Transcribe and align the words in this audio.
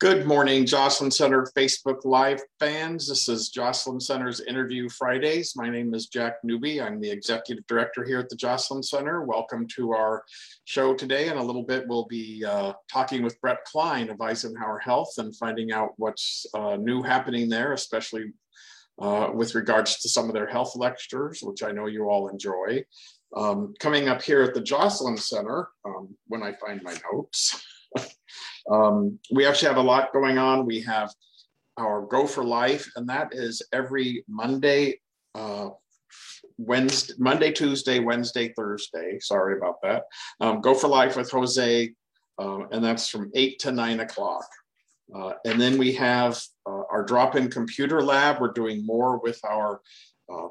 Good 0.00 0.26
morning, 0.26 0.66
Joslyn 0.66 1.12
Center 1.12 1.46
Facebook 1.56 2.04
Live 2.04 2.42
fans. 2.58 3.08
This 3.08 3.28
is 3.28 3.48
Joslyn 3.48 4.00
Center's 4.00 4.40
Interview 4.40 4.88
Fridays. 4.88 5.54
My 5.54 5.70
name 5.70 5.94
is 5.94 6.08
Jack 6.08 6.38
Newby. 6.42 6.82
I'm 6.82 7.00
the 7.00 7.08
Executive 7.08 7.64
Director 7.68 8.02
here 8.02 8.18
at 8.18 8.28
the 8.28 8.34
Joslyn 8.34 8.82
Center. 8.82 9.22
Welcome 9.22 9.68
to 9.76 9.92
our 9.92 10.24
show 10.64 10.94
today. 10.94 11.28
In 11.28 11.36
a 11.36 11.42
little 11.42 11.62
bit, 11.62 11.86
we'll 11.86 12.06
be 12.06 12.44
uh, 12.44 12.72
talking 12.92 13.22
with 13.22 13.40
Brett 13.40 13.64
Klein 13.66 14.10
of 14.10 14.20
Eisenhower 14.20 14.80
Health 14.80 15.14
and 15.18 15.34
finding 15.36 15.70
out 15.70 15.92
what's 15.96 16.44
uh, 16.54 16.74
new 16.74 17.00
happening 17.00 17.48
there, 17.48 17.72
especially 17.72 18.32
uh, 19.00 19.30
with 19.32 19.54
regards 19.54 20.00
to 20.00 20.08
some 20.08 20.26
of 20.26 20.34
their 20.34 20.48
health 20.48 20.74
lectures, 20.74 21.38
which 21.40 21.62
I 21.62 21.70
know 21.70 21.86
you 21.86 22.10
all 22.10 22.26
enjoy. 22.26 22.84
Um, 23.36 23.74
coming 23.78 24.08
up 24.08 24.22
here 24.22 24.42
at 24.42 24.54
the 24.54 24.60
Joslyn 24.60 25.16
Center, 25.16 25.68
um, 25.84 26.16
when 26.26 26.42
I 26.42 26.54
find 26.54 26.82
my 26.82 26.96
notes, 27.12 27.64
um, 28.70 29.18
we 29.30 29.46
actually 29.46 29.68
have 29.68 29.76
a 29.76 29.82
lot 29.82 30.12
going 30.12 30.38
on. 30.38 30.66
We 30.66 30.80
have 30.82 31.12
our 31.76 32.02
Go 32.02 32.26
for 32.26 32.44
Life, 32.44 32.90
and 32.96 33.08
that 33.08 33.32
is 33.32 33.62
every 33.72 34.24
Monday, 34.28 35.00
uh, 35.34 35.70
Wednesday, 36.56 37.14
Monday, 37.18 37.52
Tuesday, 37.52 37.98
Wednesday, 37.98 38.52
Thursday. 38.56 39.18
Sorry 39.20 39.56
about 39.56 39.82
that. 39.82 40.04
Um, 40.40 40.60
Go 40.60 40.74
for 40.74 40.88
Life 40.88 41.16
with 41.16 41.30
Jose, 41.30 41.92
uh, 42.38 42.58
and 42.70 42.84
that's 42.84 43.08
from 43.08 43.30
eight 43.34 43.58
to 43.60 43.72
nine 43.72 44.00
o'clock. 44.00 44.46
Uh, 45.14 45.32
and 45.44 45.60
then 45.60 45.76
we 45.76 45.92
have 45.92 46.40
uh, 46.66 46.82
our 46.90 47.04
drop-in 47.04 47.50
computer 47.50 48.02
lab. 48.02 48.40
We're 48.40 48.52
doing 48.52 48.86
more 48.86 49.18
with 49.18 49.38
our 49.44 49.80
uh, 50.32 50.48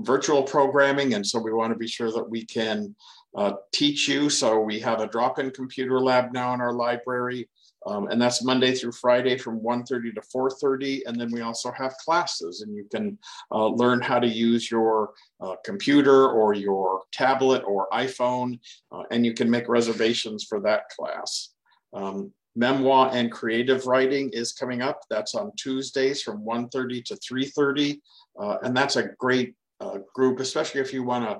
virtual 0.00 0.42
programming, 0.42 1.14
and 1.14 1.26
so 1.26 1.38
we 1.38 1.52
want 1.52 1.72
to 1.72 1.78
be 1.78 1.88
sure 1.88 2.10
that 2.12 2.30
we 2.30 2.44
can 2.44 2.94
uh, 3.36 3.52
teach 3.72 4.08
you. 4.08 4.30
So 4.30 4.58
we 4.58 4.80
have 4.80 5.00
a 5.00 5.06
drop-in 5.06 5.50
computer 5.50 6.00
lab 6.00 6.32
now 6.32 6.54
in 6.54 6.60
our 6.60 6.72
library. 6.72 7.48
Um, 7.86 8.08
and 8.08 8.20
that's 8.20 8.42
Monday 8.42 8.74
through 8.74 8.92
Friday 8.92 9.38
from 9.38 9.60
1.30 9.60 10.14
to 10.14 10.20
4.30. 10.20 11.02
And 11.06 11.20
then 11.20 11.30
we 11.30 11.42
also 11.42 11.70
have 11.70 11.96
classes 11.98 12.62
and 12.62 12.74
you 12.74 12.84
can 12.90 13.16
uh, 13.52 13.66
learn 13.68 14.00
how 14.00 14.18
to 14.18 14.26
use 14.26 14.70
your 14.70 15.12
uh, 15.40 15.54
computer 15.64 16.28
or 16.28 16.52
your 16.52 17.02
tablet 17.12 17.62
or 17.64 17.88
iPhone, 17.92 18.58
uh, 18.90 19.04
and 19.12 19.24
you 19.24 19.34
can 19.34 19.48
make 19.48 19.68
reservations 19.68 20.44
for 20.44 20.60
that 20.60 20.88
class. 20.88 21.50
Um, 21.92 22.32
memoir 22.56 23.10
and 23.12 23.30
creative 23.30 23.86
writing 23.86 24.30
is 24.32 24.52
coming 24.52 24.82
up. 24.82 25.00
That's 25.08 25.34
on 25.34 25.52
Tuesdays 25.56 26.22
from 26.22 26.44
1.30 26.44 27.04
to 27.04 27.14
3.30. 27.14 28.00
Uh, 28.38 28.56
and 28.62 28.76
that's 28.76 28.96
a 28.96 29.10
great 29.18 29.54
uh, 29.80 29.98
group, 30.14 30.40
especially 30.40 30.80
if 30.80 30.92
you 30.92 31.04
wanna 31.04 31.38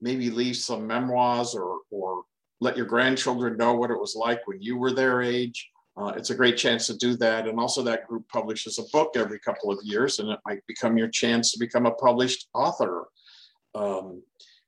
maybe 0.00 0.30
leave 0.30 0.56
some 0.56 0.86
memoirs 0.86 1.54
or, 1.54 1.78
or 1.90 2.22
let 2.60 2.76
your 2.76 2.86
grandchildren 2.86 3.56
know 3.56 3.74
what 3.74 3.90
it 3.90 3.98
was 3.98 4.16
like 4.16 4.46
when 4.46 4.60
you 4.60 4.76
were 4.76 4.92
their 4.92 5.22
age. 5.22 5.70
Uh, 5.96 6.12
it's 6.16 6.30
a 6.30 6.34
great 6.34 6.58
chance 6.58 6.86
to 6.86 6.96
do 6.96 7.16
that. 7.16 7.48
And 7.48 7.58
also, 7.58 7.82
that 7.82 8.06
group 8.06 8.28
publishes 8.28 8.78
a 8.78 8.82
book 8.92 9.12
every 9.16 9.38
couple 9.38 9.70
of 9.70 9.78
years, 9.82 10.18
and 10.18 10.30
it 10.30 10.38
might 10.44 10.66
become 10.66 10.98
your 10.98 11.08
chance 11.08 11.52
to 11.52 11.58
become 11.58 11.86
a 11.86 11.92
published 11.92 12.48
author. 12.52 13.06
Um, 13.74 14.22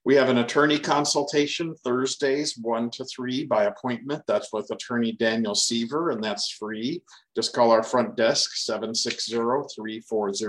we 0.05 0.15
have 0.15 0.29
an 0.29 0.39
attorney 0.39 0.79
consultation 0.79 1.75
Thursdays, 1.83 2.57
1 2.57 2.89
to 2.91 3.05
3 3.05 3.45
by 3.45 3.65
appointment. 3.65 4.23
That's 4.27 4.51
with 4.51 4.71
attorney 4.71 5.11
Daniel 5.11 5.53
Seaver, 5.53 6.11
and 6.11 6.23
that's 6.23 6.49
free. 6.49 7.03
Just 7.35 7.53
call 7.53 7.69
our 7.69 7.83
front 7.83 8.15
desk, 8.15 8.55
760 8.55 9.33
340 9.35 10.41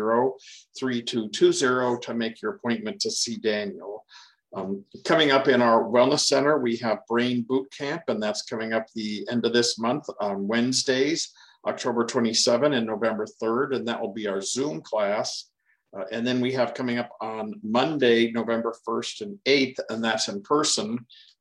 3220, 0.79 2.01
to 2.01 2.15
make 2.15 2.41
your 2.41 2.55
appointment 2.55 3.01
to 3.01 3.11
see 3.11 3.37
Daniel. 3.37 4.07
Um, 4.55 4.85
coming 5.05 5.31
up 5.31 5.47
in 5.47 5.63
our 5.63 5.85
wellness 5.85 6.21
center, 6.21 6.59
we 6.59 6.77
have 6.79 7.07
brain 7.09 7.43
boot 7.49 7.73
camp, 7.77 8.03
and 8.09 8.23
that's 8.23 8.43
coming 8.43 8.73
up 8.73 8.87
the 8.95 9.27
end 9.31 9.47
of 9.47 9.53
this 9.53 9.79
month 9.79 10.07
on 10.21 10.49
Wednesdays, 10.49 11.33
October 11.67 12.05
27 12.05 12.73
and 12.73 12.87
November 12.87 13.27
3rd, 13.41 13.77
and 13.77 13.87
that 13.87 14.01
will 14.01 14.13
be 14.13 14.27
our 14.27 14.41
Zoom 14.41 14.81
class. 14.81 15.51
Uh, 15.97 16.05
and 16.13 16.27
then 16.27 16.41
we 16.41 16.53
have 16.53 16.75
coming 16.75 16.99
up 16.99 17.11
on 17.21 17.55
Monday, 17.63 18.31
November 18.31 18.75
1st 18.87 19.23
and 19.23 19.39
8th, 19.47 19.79
and 19.89 20.03
that's 20.03 20.29
in 20.29 20.41
person, 20.43 20.99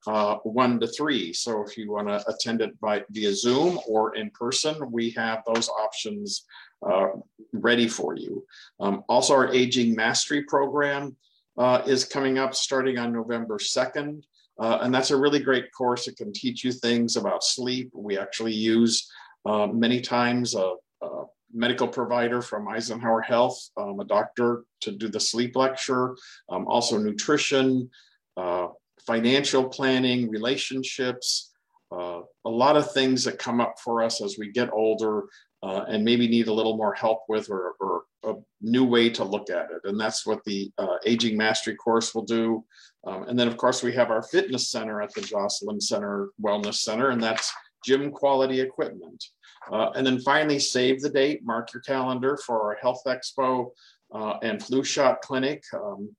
uh, 0.08 0.36
1 0.38 0.80
to 0.80 0.88
3. 0.88 1.34
So 1.34 1.64
if 1.64 1.78
you 1.78 1.92
want 1.92 2.08
to 2.08 2.24
attend 2.28 2.62
it 2.62 2.80
by 2.80 3.03
via 3.12 3.34
Zoom 3.34 3.80
or 3.88 4.16
in 4.16 4.31
person, 4.31 4.75
we 4.92 5.12
have 5.12 5.44
those 5.46 5.69
options 5.69 6.46
uh, 6.88 7.09
ready 7.53 7.88
for 7.88 8.16
you. 8.16 8.46
Um, 8.80 9.03
also, 9.08 9.34
our 9.36 9.53
aging 9.53 9.96
mastery 9.96 10.44
program 10.44 11.16
uh, 11.59 11.84
is 11.86 12.06
coming 12.06 12.40
up 12.40 12.56
starting 12.56 12.97
on 12.97 13.14
November 13.14 13.58
2nd. 13.58 14.24
Uh, 14.58 14.80
and 14.81 14.94
that's 14.94 15.12
a 15.12 15.18
really 15.18 15.40
great 15.40 15.72
course. 15.72 16.08
It 16.08 16.18
can 16.18 16.34
teach 16.34 16.64
you 16.64 16.72
things 16.72 17.16
about 17.16 17.44
sleep. 17.44 17.92
We 17.94 18.18
actually 18.18 18.53
use 18.53 19.09
uh, 19.46 19.68
many 19.68 20.02
times 20.02 20.56
a, 20.56 20.74
a, 21.02 21.24
medical 21.52 21.88
provider 21.88 22.42
from 22.44 22.68
Eisenhower 22.68 23.22
Health, 23.22 23.58
um, 23.75 24.00
a 24.00 24.06
doctor 24.06 24.66
to 24.81 24.92
do 24.92 25.08
the 25.08 25.19
sleep 25.19 25.56
lecture, 25.56 26.16
um, 26.50 26.68
also 26.68 26.98
nutrition, 26.98 27.90
uh, 28.38 28.68
financial 29.08 29.68
planning, 29.68 30.30
relationships, 30.30 31.52
uh, 31.92 32.22
a 32.46 32.50
lot 32.50 32.78
of 32.78 32.92
things 32.92 33.24
that 33.24 33.40
come 33.40 33.59
up 33.59 33.80
for 33.80 34.03
us 34.03 34.22
as 34.22 34.38
we 34.38 34.52
get 34.52 34.72
older 34.72 35.24
uh, 35.64 35.86
and 35.88 36.06
maybe 36.06 36.28
need 36.28 36.48
a 36.48 36.53
little 36.53 36.78
more 36.78 36.94
help 36.94 37.24
with 37.28 37.50
or, 37.50 37.74
or, 37.80 37.99
a 38.24 38.34
new 38.62 38.84
way 38.84 39.09
to 39.09 39.24
look 39.24 39.50
at 39.50 39.69
it. 39.72 39.81
And 39.85 40.00
that's 40.00 40.25
what 40.25 40.44
the 40.44 40.72
uh, 40.78 40.97
Aging 41.06 41.38
Mastery 41.38 41.75
course 41.75 42.13
will 42.13 42.24
do. 42.24 42.63
Um, 43.06 43.24
and 43.24 43.40
then, 43.40 43.47
of 43.47 43.57
course, 43.57 43.81
we 43.81 43.94
have 43.94 44.12
our 44.12 44.22
fitness 44.24 44.69
center 44.69 45.02
at 45.02 45.13
the 45.13 45.22
Joslyn 45.22 45.80
Center 45.80 46.30
Wellness 46.41 46.75
Center, 46.75 47.12
and 47.12 47.24
that's 47.24 47.52
gym 47.85 48.12
quality 48.12 48.59
equipment. 48.59 49.24
Uh, 49.72 49.91
and 49.96 50.06
then 50.06 50.19
finally, 50.19 50.59
save 50.59 51.02
the 51.02 51.09
date, 51.09 51.44
mark 51.44 51.74
your 51.74 51.81
calendar 51.81 52.38
for 52.46 52.62
our 52.62 52.78
Health 52.81 53.03
Expo 53.06 53.69
uh, 54.13 54.38
and 54.41 54.62
flu 54.62 54.84
shot 54.84 55.22
clinic. 55.22 55.63
Um, 55.74 56.09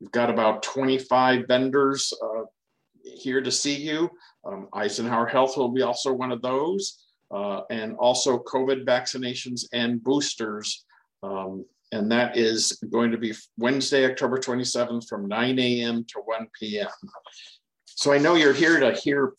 we've 0.00 0.10
got 0.12 0.30
about 0.30 0.62
25 0.62 1.46
vendors 1.46 2.12
uh, 2.22 2.44
here 3.04 3.40
to 3.40 3.50
see 3.50 3.76
you. 3.76 4.10
Um, 4.44 4.68
Eisenhower 4.72 5.26
Health 5.26 5.56
will 5.56 5.70
be 5.70 5.82
also 5.82 6.12
one 6.12 6.32
of 6.32 6.42
those 6.42 7.04
uh, 7.30 7.62
and 7.70 7.96
also 7.96 8.38
COVID 8.38 8.84
vaccinations 8.84 9.64
and 9.72 10.02
boosters. 10.02 10.84
Um, 11.22 11.64
and 11.92 12.10
that 12.12 12.36
is 12.36 12.78
going 12.90 13.10
to 13.10 13.18
be 13.18 13.34
Wednesday, 13.58 14.04
October 14.04 14.38
27th 14.38 15.08
from 15.08 15.26
9 15.26 15.58
a.m. 15.58 16.04
to 16.08 16.20
1 16.24 16.46
p.m. 16.58 16.88
So 17.86 18.12
I 18.12 18.18
know 18.18 18.34
you're 18.34 18.52
here 18.52 18.78
to 18.78 18.92
hear, 18.92 19.34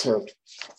to 0.00 0.26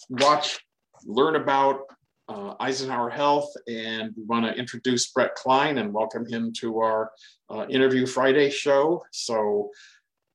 watch, 0.10 0.60
learn 1.06 1.36
about 1.36 1.82
uh, 2.30 2.54
Eisenhower 2.60 3.10
Health, 3.10 3.50
and 3.68 4.14
we 4.16 4.24
want 4.24 4.46
to 4.46 4.54
introduce 4.54 5.10
Brett 5.12 5.36
Klein 5.36 5.78
and 5.78 5.94
welcome 5.94 6.26
him 6.28 6.54
to 6.60 6.80
our 6.80 7.12
uh, 7.50 7.66
Interview 7.70 8.06
Friday 8.06 8.50
show. 8.50 9.04
So 9.12 9.70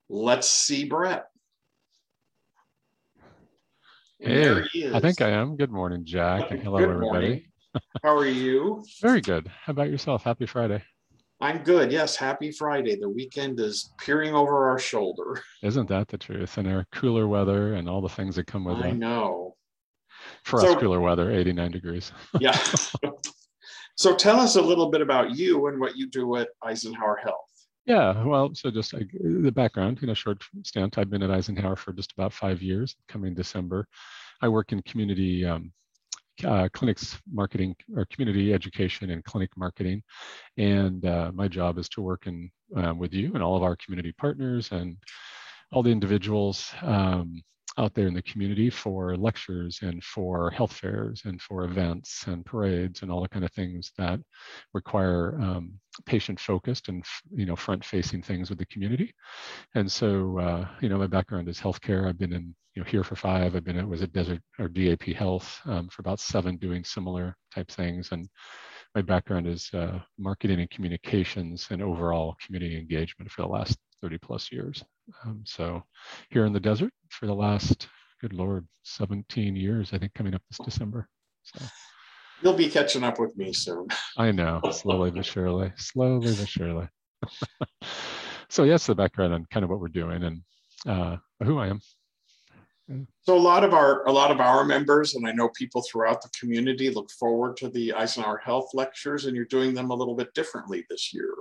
let's 0.09 0.49
see 0.49 0.85
Brett. 0.85 1.27
Hey, 4.19 4.65
I 4.93 5.01
think 5.01 5.21
I 5.21 5.31
am. 5.31 5.57
Good 5.57 5.73
morning, 5.73 6.05
Jack. 6.05 6.49
Hello, 6.49 6.79
good 6.79 6.91
everybody. 6.91 7.52
How 8.03 8.17
are 8.17 8.27
you? 8.27 8.85
Very 9.01 9.21
good. 9.21 9.49
How 9.49 9.71
about 9.71 9.91
yourself? 9.91 10.23
Happy 10.23 10.47
Friday. 10.47 10.83
I'm 11.41 11.59
good. 11.65 11.91
Yes, 11.91 12.15
happy 12.15 12.53
Friday. 12.53 12.97
The 12.97 13.09
weekend 13.09 13.59
is 13.59 13.93
peering 13.99 14.35
over 14.35 14.71
our 14.71 14.79
shoulder. 14.79 15.43
Isn't 15.63 15.89
that 15.89 16.07
the 16.09 16.17
truth? 16.17 16.57
And 16.57 16.69
our 16.69 16.87
cooler 16.93 17.27
weather 17.27 17.75
and 17.75 17.89
all 17.89 18.01
the 18.01 18.09
things 18.09 18.37
that 18.37 18.47
come 18.47 18.65
with 18.65 18.79
it. 18.79 18.85
I 18.85 18.91
know. 18.93 19.57
For 20.45 20.61
so, 20.61 20.75
us, 20.75 20.81
cooler 20.81 21.01
weather, 21.01 21.33
89 21.33 21.73
degrees. 21.73 22.13
yeah. 22.39 22.57
so 23.97 24.15
tell 24.15 24.39
us 24.39 24.55
a 24.55 24.63
little 24.63 24.91
bit 24.91 25.01
about 25.01 25.37
you 25.37 25.67
and 25.67 25.81
what 25.81 25.97
you 25.97 26.09
do 26.09 26.37
at 26.37 26.49
Eisenhower 26.63 27.17
Health. 27.17 27.37
Yeah, 27.87 28.25
well, 28.25 28.55
so 28.55 28.71
just 28.71 28.93
like 28.95 29.11
the 29.13 29.51
background, 29.51 29.99
you 30.01 30.07
know, 30.07 30.15
short 30.15 30.45
stint. 30.63 30.99
I've 30.99 31.11
been 31.11 31.25
at 31.25 31.33
Eisenhower 31.33 31.75
for 31.75 31.93
just 31.93 32.13
about 32.13 32.33
five 32.33 32.63
years. 32.63 32.95
Coming 33.09 33.35
December, 33.35 33.89
I 34.41 34.49
work 34.49 34.71
in 34.71 34.83
community 34.83 35.45
um, 35.45 35.73
uh, 36.45 36.69
clinics 36.73 37.19
marketing 37.33 37.75
or 37.97 38.07
community 38.07 38.53
education 38.53 39.11
and 39.11 39.25
clinic 39.25 39.51
marketing, 39.57 40.03
and 40.57 41.05
uh, 41.07 41.31
my 41.35 41.49
job 41.49 41.79
is 41.79 41.89
to 41.91 42.03
work 42.03 42.27
in 42.27 42.51
um, 42.77 42.99
with 42.99 43.13
you 43.13 43.33
and 43.35 43.43
all 43.43 43.57
of 43.57 43.63
our 43.63 43.77
community 43.77 44.13
partners 44.13 44.71
and 44.73 44.97
all 45.73 45.83
the 45.83 45.91
individuals 45.91 46.73
um, 46.83 47.43
out 47.79 47.95
there 47.95 48.07
in 48.07 48.15
the 48.15 48.23
community 48.23 48.69
for 48.69 49.17
lectures 49.17 49.79
and 49.83 50.03
for 50.05 50.51
health 50.51 50.73
fairs 50.73 51.23
and 51.25 51.41
for 51.41 51.65
events 51.65 52.25
and 52.27 52.45
parades 52.45 53.03
and 53.03 53.11
all 53.11 53.23
the 53.23 53.29
kind 53.29 53.45
of 53.45 53.53
things 53.53 53.93
that 53.97 54.21
require 54.75 55.39
um, 55.41 55.73
patient 56.07 56.41
focused 56.41 56.89
and 56.89 57.05
you 57.35 57.47
know 57.47 57.57
front 57.57 57.85
facing 57.85 58.23
things 58.23 58.49
with 58.49 58.59
the 58.59 58.67
community 58.67 59.13
and 59.75 59.91
so 59.91 60.39
uh, 60.39 60.67
you 60.81 60.89
know 60.89 60.99
my 60.99 61.07
background 61.07 61.49
is 61.49 61.61
healthcare 61.61 62.09
i've 62.09 62.19
been 62.19 62.33
in 62.33 62.55
you 62.75 62.83
know 62.83 62.89
here 62.89 63.05
for 63.05 63.17
five 63.17 63.55
i've 63.55 63.65
been 63.65 63.79
at 63.79 63.87
was 63.87 64.03
at 64.03 64.13
desert 64.13 64.41
or 64.59 64.69
dap 64.69 65.03
health 65.03 65.61
um, 65.67 65.89
for 65.89 66.01
about 66.01 66.21
seven 66.21 66.57
doing 66.57 66.85
similar 66.85 67.37
type 67.55 67.71
things 67.71 68.11
and 68.13 68.29
my 68.95 69.03
background 69.03 69.47
is 69.47 69.71
uh, 69.73 69.99
marketing 70.19 70.61
and 70.61 70.71
communications 70.71 71.69
and 71.71 71.83
overall 71.83 72.37
community 72.45 72.79
engagement 72.79 73.31
for 73.31 73.43
the 73.43 73.49
last 73.49 73.79
30 74.03 74.19
plus 74.19 74.51
years 74.53 74.85
um, 75.25 75.43
so 75.45 75.83
here 76.31 76.47
in 76.47 76.53
the 76.53 76.61
desert 76.61 76.93
for 77.11 77.27
the 77.27 77.35
last, 77.35 77.89
good 78.21 78.33
Lord, 78.33 78.67
17 78.85 79.57
years, 79.57 79.93
I 79.93 79.99
think 79.99 80.15
coming 80.15 80.35
up 80.35 80.43
this 80.49 80.65
December. 80.65 81.09
So. 81.43 81.65
You'll 82.43 82.55
be 82.55 82.69
catching 82.69 83.05
up 83.05 83.19
with 83.19 83.37
me 83.37 83.53
soon. 83.53 83.89
I 84.17 84.33
know, 84.33 84.61
slowly 84.73 85.11
but 85.11 85.25
surely, 85.25 85.73
slowly 85.77 86.35
but 86.35 86.49
surely. 86.49 86.89
so 88.49 88.65
yes, 88.65 88.87
the 88.87 88.95
background 88.95 89.33
on 89.33 89.47
kind 89.51 89.65
of 89.65 89.71
what 89.71 89.81
we're 89.81 89.89
doing 89.89 90.25
and 90.25 90.43
uh, 90.87 91.17
who 91.45 91.59
I 91.59 91.69
am. 91.69 91.81
So 93.23 93.37
a 93.37 93.39
lot 93.39 93.63
of 93.63 93.73
our 93.73 94.05
a 94.07 94.13
lot 94.13 94.33
of 94.33 94.41
our 94.41 94.65
members, 94.65 95.15
and 95.15 95.27
I 95.27 95.33
know 95.33 95.49
people 95.51 95.83
throughout 95.83 96.21
the 96.21 96.29
community, 96.39 96.91
look 96.91 97.11
forward 97.13 97.57
to 97.59 97.69
the 97.69 97.93
Eisenhower 97.93 98.39
Health 98.39 98.71
lectures, 98.75 99.27
and 99.27 99.37
you're 99.37 99.45
doing 99.45 99.73
them 99.73 99.91
a 99.91 99.95
little 99.95 100.17
bit 100.17 100.35
differently 100.35 100.85
this 100.91 101.15
year. 101.15 101.33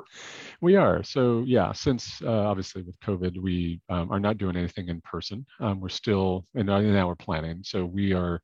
We 0.61 0.75
are. 0.75 1.03
So 1.03 1.43
yeah, 1.47 1.73
since 1.73 2.21
uh, 2.21 2.29
obviously 2.29 2.83
with 2.83 2.99
COVID, 2.99 3.41
we 3.41 3.81
um, 3.89 4.11
are 4.11 4.19
not 4.19 4.37
doing 4.37 4.55
anything 4.55 4.89
in 4.89 5.01
person. 5.01 5.45
Um, 5.59 5.79
we're 5.79 5.89
still, 5.89 6.45
and 6.53 6.67
now 6.67 7.07
we're 7.07 7.15
planning. 7.15 7.61
So 7.63 7.85
we 7.85 8.13
are 8.13 8.39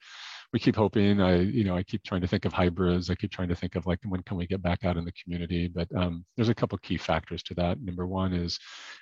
we 0.54 0.60
keep 0.60 0.76
hoping. 0.76 1.22
I, 1.22 1.42
you 1.42 1.64
know, 1.66 1.76
I 1.76 1.84
keep 1.84 2.04
trying 2.04 2.22
to 2.22 2.28
think 2.28 2.46
of 2.46 2.54
hybrids. 2.54 3.10
I 3.10 3.16
keep 3.16 3.32
trying 3.32 3.50
to 3.50 3.56
think 3.56 3.76
of 3.76 3.86
like 3.86 4.00
when 4.08 4.24
can 4.24 4.38
we 4.38 4.48
get 4.48 4.62
back 4.62 4.86
out 4.86 4.96
in 4.96 5.04
the 5.04 5.12
community. 5.12 5.68
But 5.68 5.88
um, 5.96 6.26
there's 6.36 6.50
a 6.50 6.56
couple 6.56 6.78
key 6.78 6.98
factors 6.98 7.44
to 7.44 7.54
that. 7.56 7.82
Number 7.82 8.08
one 8.08 8.34
is 8.34 8.58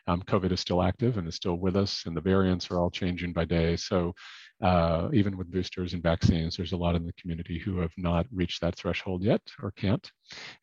um, 0.07 0.23
COVID 0.23 0.51
is 0.51 0.59
still 0.59 0.81
active 0.81 1.17
and 1.17 1.27
is 1.27 1.35
still 1.35 1.55
with 1.55 1.75
us, 1.75 2.03
and 2.07 2.17
the 2.17 2.21
variants 2.21 2.71
are 2.71 2.79
all 2.79 2.89
changing 2.89 3.31
by 3.31 3.45
day. 3.45 3.75
So 3.75 4.13
uh, 4.61 5.09
even 5.13 5.37
with 5.37 5.51
boosters 5.51 5.93
and 5.93 6.01
vaccines, 6.01 6.57
there's 6.57 6.71
a 6.71 6.77
lot 6.77 6.95
in 6.95 7.05
the 7.05 7.13
community 7.13 7.59
who 7.59 7.79
have 7.79 7.93
not 7.97 8.25
reached 8.33 8.61
that 8.61 8.75
threshold 8.75 9.21
yet 9.21 9.41
or 9.61 9.71
can't. 9.71 10.09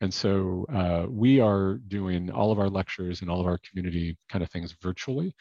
And 0.00 0.12
so 0.12 0.66
uh, 0.74 1.06
we 1.08 1.38
are 1.40 1.74
doing 1.86 2.30
all 2.30 2.50
of 2.50 2.58
our 2.58 2.70
lectures 2.70 3.20
and 3.20 3.30
all 3.30 3.40
of 3.40 3.46
our 3.46 3.58
community 3.70 4.16
kind 4.28 4.42
of 4.42 4.50
things 4.50 4.74
virtually. 4.82 5.34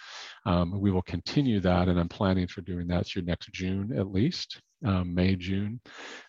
Um, 0.46 0.80
we 0.80 0.92
will 0.92 1.02
continue 1.02 1.60
that, 1.62 1.88
and 1.88 2.00
I'm 2.00 2.10
planning 2.10 2.48
for 2.48 2.62
doing 2.62 2.88
that 2.88 3.08
through 3.08 3.24
next 3.24 3.52
June 3.54 3.98
at 3.98 4.12
least 4.12 4.62
um, 4.86 5.14
May, 5.14 5.36
June. 5.36 5.80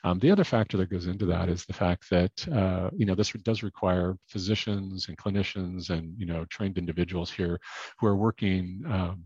Um, 0.04 0.18
the 0.18 0.30
other 0.30 0.44
factor 0.44 0.76
that 0.78 0.90
goes 0.90 1.06
into 1.06 1.26
that 1.26 1.48
is 1.48 1.64
the 1.64 1.72
fact 1.72 2.08
that 2.10 2.48
uh, 2.48 2.90
you 2.96 3.06
know 3.06 3.14
this 3.14 3.32
does 3.42 3.62
require 3.62 4.16
physicians 4.28 5.08
and 5.08 5.18
clinicians 5.18 5.90
and 5.90 6.14
you 6.18 6.26
know 6.26 6.44
trained 6.46 6.78
individuals 6.78 7.30
here 7.30 7.58
who 7.98 8.06
are 8.06 8.16
working 8.16 8.82
um, 8.88 9.24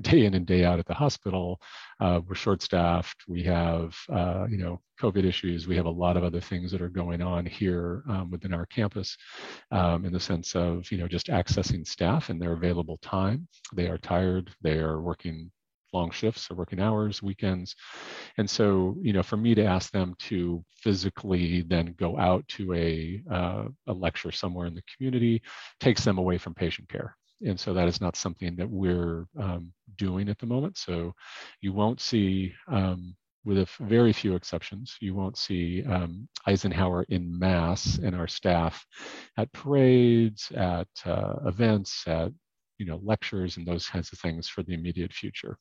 day 0.00 0.24
in 0.24 0.34
and 0.34 0.46
day 0.46 0.64
out 0.64 0.78
at 0.78 0.86
the 0.86 0.94
hospital. 0.94 1.60
Uh, 2.00 2.20
we're 2.26 2.34
short-staffed. 2.34 3.22
We 3.28 3.42
have 3.44 3.96
uh, 4.12 4.46
you 4.48 4.58
know 4.58 4.80
COVID 5.00 5.24
issues. 5.24 5.66
We 5.66 5.76
have 5.76 5.86
a 5.86 5.90
lot 5.90 6.16
of 6.16 6.24
other 6.24 6.40
things 6.40 6.70
that 6.72 6.82
are 6.82 6.88
going 6.88 7.22
on 7.22 7.44
here 7.46 8.02
um, 8.08 8.30
within 8.30 8.54
our 8.54 8.66
campus, 8.66 9.16
um, 9.70 10.04
in 10.04 10.12
the 10.12 10.20
sense 10.20 10.54
of 10.54 10.90
you 10.90 10.98
know 10.98 11.08
just 11.08 11.26
accessing 11.26 11.86
staff 11.86 12.30
and 12.30 12.40
their 12.40 12.52
available 12.52 12.98
time. 13.02 13.46
They 13.74 13.88
are 13.88 13.98
tired. 13.98 14.50
They 14.62 14.78
are 14.78 15.00
working 15.00 15.50
long 15.92 16.10
shifts 16.10 16.50
or 16.50 16.54
working 16.54 16.80
hours, 16.80 17.22
weekends. 17.22 17.74
And 18.38 18.48
so, 18.48 18.96
you 19.00 19.12
know, 19.12 19.22
for 19.22 19.36
me 19.36 19.54
to 19.54 19.64
ask 19.64 19.92
them 19.92 20.14
to 20.20 20.64
physically 20.76 21.62
then 21.62 21.94
go 21.98 22.18
out 22.18 22.46
to 22.48 22.74
a, 22.74 23.22
uh, 23.30 23.64
a 23.86 23.92
lecture 23.92 24.32
somewhere 24.32 24.66
in 24.66 24.74
the 24.74 24.82
community 24.96 25.42
takes 25.80 26.04
them 26.04 26.18
away 26.18 26.38
from 26.38 26.54
patient 26.54 26.88
care. 26.88 27.16
And 27.44 27.58
so 27.58 27.74
that 27.74 27.88
is 27.88 28.00
not 28.00 28.16
something 28.16 28.54
that 28.56 28.70
we're 28.70 29.26
um, 29.38 29.72
doing 29.96 30.28
at 30.28 30.38
the 30.38 30.46
moment. 30.46 30.78
So 30.78 31.12
you 31.60 31.72
won't 31.72 32.00
see, 32.00 32.54
um, 32.68 33.16
with 33.44 33.58
a 33.58 33.68
very 33.80 34.12
few 34.12 34.36
exceptions, 34.36 34.96
you 35.00 35.14
won't 35.16 35.36
see 35.36 35.82
um, 35.84 36.28
Eisenhower 36.46 37.04
in 37.08 37.36
mass 37.36 37.98
and 37.98 38.14
our 38.14 38.28
staff 38.28 38.86
at 39.36 39.52
parades, 39.52 40.52
at 40.54 40.86
uh, 41.04 41.34
events, 41.46 42.04
at 42.06 42.30
you 42.78 42.86
know 42.86 43.00
lectures 43.02 43.56
and 43.56 43.66
those 43.66 43.86
kinds 43.86 44.12
of 44.12 44.18
things 44.20 44.48
for 44.48 44.62
the 44.62 44.74
immediate 44.74 45.12
future. 45.12 45.56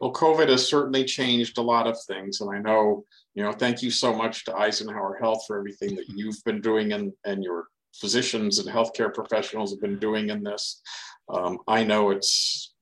Well, 0.00 0.12
COVID 0.12 0.48
has 0.48 0.68
certainly 0.68 1.04
changed 1.04 1.56
a 1.58 1.62
lot 1.62 1.86
of 1.86 1.96
things. 2.02 2.40
And 2.40 2.54
I 2.54 2.58
know, 2.58 3.04
you 3.34 3.42
know, 3.42 3.52
thank 3.52 3.82
you 3.82 3.90
so 3.90 4.14
much 4.14 4.44
to 4.44 4.56
Eisenhower 4.56 5.16
Health 5.20 5.44
for 5.46 5.58
everything 5.58 5.94
that 5.96 6.08
you've 6.08 6.42
been 6.44 6.60
doing 6.60 6.92
and, 6.92 7.12
and 7.24 7.42
your 7.42 7.68
physicians 7.94 8.58
and 8.58 8.68
healthcare 8.68 9.12
professionals 9.12 9.70
have 9.70 9.80
been 9.80 9.98
doing 9.98 10.28
in 10.28 10.42
this. 10.42 10.82
Um, 11.30 11.58
I 11.66 11.82
know 11.82 12.10
it's 12.10 12.74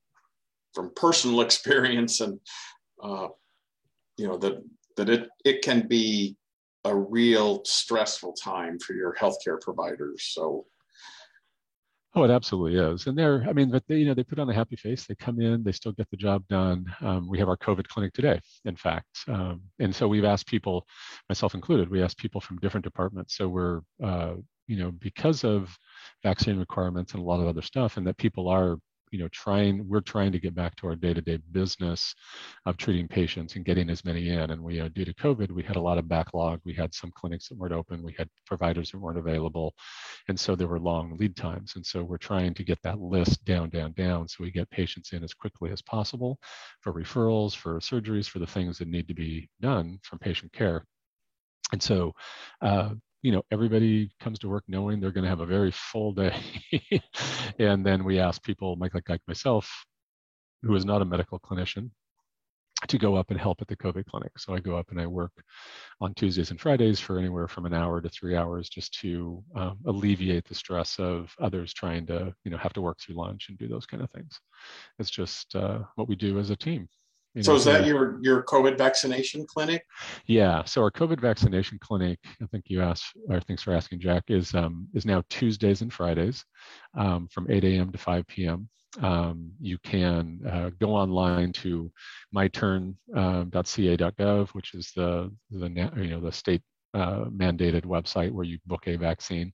from 0.75 0.93
personal 0.96 1.40
experience 1.43 2.20
and, 2.20 2.40
uh, 3.02 3.28
you 4.17 4.26
know, 4.26 4.37
that, 4.38 4.62
that 4.96 5.08
it, 5.08 5.28
it 5.44 5.62
can 5.62 5.87
be 5.87 6.37
a 6.84 6.94
real 6.94 7.64
stressful 7.64 8.32
time 8.32 8.78
for 8.78 8.93
your 8.94 9.14
healthcare 9.14 9.60
providers. 9.60 10.31
So 10.32 10.67
Oh, 12.16 12.22
it 12.22 12.31
absolutely 12.31 12.78
is. 12.78 13.08
And 13.08 13.19
they're, 13.19 13.44
I 13.49 13.52
mean, 13.52 13.70
but 13.72 13.82
they, 13.88 13.96
you 13.96 14.06
know, 14.06 14.14
they 14.14 14.22
put 14.22 14.38
on 14.38 14.49
a 14.49 14.55
happy 14.55 14.76
face. 14.76 15.05
They 15.05 15.16
come 15.16 15.40
in, 15.40 15.64
they 15.64 15.72
still 15.72 15.90
get 15.93 16.08
the 16.11 16.16
job 16.16 16.46
done. 16.49 16.87
Um, 17.00 17.28
we 17.28 17.40
have 17.40 17.49
our 17.49 17.56
COVID 17.56 17.88
clinic 17.88 18.12
today, 18.12 18.40
in 18.64 18.76
fact. 18.76 19.08
Um, 19.26 19.62
and 19.81 19.93
so 19.94 20.06
we've 20.06 20.25
asked 20.25 20.46
people, 20.46 20.87
myself 21.28 21.55
included, 21.55 21.90
we 21.90 22.02
asked 22.02 22.19
people 22.19 22.40
from 22.40 22.58
different 22.58 22.84
departments. 22.84 23.37
So 23.37 23.49
we're, 23.49 23.81
uh, 24.02 24.34
you 24.69 24.76
know, 24.76 24.93
because 24.93 25.43
of 25.43 25.76
vaccine 26.22 26.56
requirements 26.56 27.14
and 27.14 27.22
a 27.22 27.26
lot 27.26 27.40
of 27.40 27.49
other 27.49 27.62
stuff, 27.62 27.96
and 27.96 28.06
that 28.06 28.17
people 28.17 28.49
are 28.49 28.76
you 29.11 29.19
know 29.19 29.29
trying 29.29 29.87
we're 29.89 30.01
trying 30.01 30.33
to 30.33 30.39
get 30.39 30.55
back 30.55 30.75
to 30.77 30.87
our 30.87 30.97
day-to-day 30.97 31.39
business 31.53 32.15
of 32.67 32.77
treating 32.77 33.09
patients 33.09 33.56
and 33.56 33.65
getting 33.65 33.91
as 33.91 34.05
many 34.05 34.31
in. 34.31 34.51
And 34.51 34.62
we 34.62 34.81
uh, 34.81 34.89
due 34.89 35.05
to 35.05 35.15
covid 35.15 35.51
we 35.51 35.62
had 35.62 35.77
a 35.77 35.81
lot 35.81 35.99
of 35.99 36.09
backlog. 36.09 36.61
We 36.65 36.75
had 36.75 36.95
some 36.95 37.12
clinics 37.15 37.49
that 37.49 37.59
weren't 37.59 37.73
open. 37.73 38.03
We 38.03 38.15
had 38.19 38.29
providers 38.47 38.91
that 38.91 38.99
weren't 38.99 39.19
available. 39.19 39.75
And 40.29 40.39
so 40.39 40.56
there 40.56 40.69
were 40.69 40.81
long 40.81 41.17
lead 41.19 41.37
times. 41.37 41.75
And 41.77 41.85
so 41.85 42.03
we're 42.03 42.19
trying 42.19 42.55
to 42.55 42.65
get 42.65 42.79
that 42.83 43.01
list 43.01 43.45
down 43.45 43.71
down 43.71 43.93
down 43.93 44.29
so 44.29 44.43
we 44.45 44.51
get 44.51 44.71
patients 44.71 45.12
in 45.12 45.23
as 45.25 45.35
quickly 45.35 45.71
as 45.71 45.83
possible 45.83 46.39
for 46.81 46.93
referrals 46.93 47.55
for 47.56 47.79
surgeries 47.81 48.29
for 48.29 48.39
the 48.39 48.47
things 48.47 48.79
that 48.79 48.89
need 48.89 49.09
to 49.09 49.15
be 49.15 49.49
done 49.61 49.99
from 50.03 50.19
patient 50.19 50.53
care. 50.53 50.85
And 51.73 51.83
so 51.83 52.12
uh, 52.62 52.91
you 53.25 53.32
know 53.32 53.43
everybody 53.50 54.11
comes 54.21 54.38
to 54.38 54.49
work 54.49 54.65
knowing 54.69 55.00
they're 55.00 55.11
going 55.11 55.25
to 55.25 55.31
have 55.31 55.41
a 55.41 55.47
very 55.47 55.73
full 55.73 56.12
day. 56.12 56.38
And 57.59 57.87
then 57.87 58.05
we 58.05 58.19
ask 58.19 58.43
people 58.43 58.76
like, 58.79 58.94
like 59.09 59.23
myself 59.26 59.87
who 60.62 60.75
is 60.75 60.85
not 60.85 61.03
a 61.03 61.05
medical 61.05 61.38
clinician 61.41 61.91
to 62.88 62.99
go 62.99 63.15
up 63.15 63.31
and 63.31 63.41
help 63.41 63.62
at 63.62 63.69
the 63.69 63.76
covid 63.76 64.05
clinic. 64.06 64.32
So 64.38 64.55
i 64.55 64.61
go 64.61 64.76
up 64.76 64.91
and 64.91 65.00
i 65.00 65.06
work 65.06 65.32
on 66.03 66.12
tuesdays 66.15 66.50
and 66.50 66.61
fridays 66.61 67.00
for 67.00 67.19
anywhere 67.19 67.49
from 67.49 67.65
an 67.65 67.73
hour 67.73 68.00
to 68.03 68.09
three 68.11 68.37
hours 68.37 68.69
just 68.69 68.93
to 69.00 69.43
um, 69.56 69.79
alleviate 69.87 70.47
the 70.47 70.55
stress 70.55 70.99
of 70.99 71.32
others 71.41 71.73
trying 71.73 72.05
to 72.06 72.35
you 72.44 72.50
know 72.50 72.59
have 72.59 72.75
to 72.75 72.82
work 72.82 72.99
through 73.00 73.17
lunch 73.17 73.47
and 73.49 73.56
do 73.59 73.69
those 73.69 73.87
kind 73.87 74.03
of 74.03 74.11
things. 74.11 74.38
It's 74.99 75.11
just 75.11 75.55
uh, 75.56 75.79
what 75.94 76.09
we 76.09 76.17
do 76.17 76.38
as 76.38 76.50
a 76.50 76.56
team 76.56 76.88
you 77.34 77.42
so 77.42 77.52
know, 77.52 77.56
is 77.56 77.64
that 77.64 77.86
your 77.86 78.19
your 78.22 78.42
COVID 78.44 78.78
vaccination 78.78 79.44
clinic? 79.46 79.84
Yeah. 80.26 80.64
So 80.64 80.82
our 80.82 80.90
COVID 80.90 81.20
vaccination 81.20 81.79
clinic, 81.81 82.19
I 82.41 82.46
think 82.46 82.67
you 82.69 82.81
asked, 82.81 83.17
or 83.29 83.41
thanks 83.41 83.62
for 83.62 83.74
asking, 83.74 84.00
Jack, 84.00 84.24
is 84.29 84.55
um, 84.55 84.86
is 84.94 85.05
now 85.05 85.22
Tuesdays 85.31 85.82
and 85.82 85.93
Fridays 85.93 86.44
um, 86.96 87.26
from 87.29 87.50
8 87.50 87.64
a.m. 87.64 87.91
to 87.91 87.98
5 87.98 88.26
p.m. 88.29 88.69
Um, 89.03 89.50
you 89.60 89.79
can 89.79 90.41
uh, 90.48 90.70
go 90.81 90.94
online 90.94 91.53
to 91.55 91.91
myturn.ca.gov, 92.34 94.19
um, 94.20 94.46
which 94.53 94.74
is 94.74 94.93
the 94.94 95.32
the 95.50 95.91
you 95.96 96.10
know 96.10 96.20
the 96.20 96.32
state 96.32 96.62
uh, 96.94 97.24
mandated 97.24 97.84
website 97.84 98.31
where 98.31 98.44
you 98.44 98.58
book 98.67 98.86
a 98.86 98.94
vaccine 98.94 99.53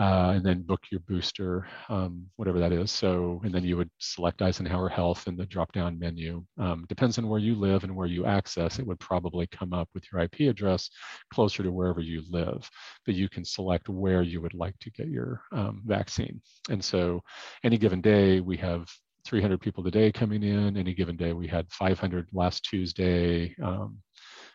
uh, 0.00 0.32
and 0.34 0.44
then 0.44 0.62
book 0.62 0.80
your 0.90 1.00
booster, 1.00 1.66
um, 1.90 2.24
whatever 2.36 2.58
that 2.58 2.72
is. 2.72 2.90
So, 2.90 3.38
and 3.44 3.52
then 3.52 3.64
you 3.64 3.76
would 3.76 3.90
select 3.98 4.40
Eisenhower 4.40 4.88
Health 4.88 5.28
in 5.28 5.36
the 5.36 5.44
drop-down 5.44 5.98
menu. 5.98 6.42
Um, 6.58 6.86
depends 6.88 7.18
on 7.18 7.28
where 7.28 7.38
you 7.38 7.54
live 7.54 7.84
and 7.84 7.94
where 7.94 8.06
you 8.06 8.24
access. 8.24 8.78
It 8.78 8.86
would 8.86 8.98
probably 8.98 9.46
come 9.48 9.74
up 9.74 9.90
with 9.92 10.04
your 10.10 10.22
IP 10.22 10.48
address 10.48 10.88
closer 11.30 11.62
to 11.62 11.70
wherever 11.70 12.00
you 12.00 12.22
live, 12.30 12.68
but 13.04 13.14
you 13.14 13.28
can 13.28 13.44
select 13.44 13.90
where 13.90 14.22
you 14.22 14.40
would 14.40 14.54
like 14.54 14.78
to 14.78 14.90
get 14.90 15.08
your 15.08 15.42
um, 15.52 15.82
vaccine. 15.84 16.40
And 16.70 16.82
so, 16.82 17.20
any 17.62 17.76
given 17.76 18.00
day, 18.00 18.40
we 18.40 18.56
have 18.56 18.88
300 19.26 19.60
people 19.60 19.84
today 19.84 20.10
coming 20.10 20.42
in. 20.42 20.78
Any 20.78 20.94
given 20.94 21.16
day, 21.16 21.34
we 21.34 21.46
had 21.46 21.70
500 21.72 22.26
last 22.32 22.64
Tuesday. 22.64 23.54
Um, 23.62 23.98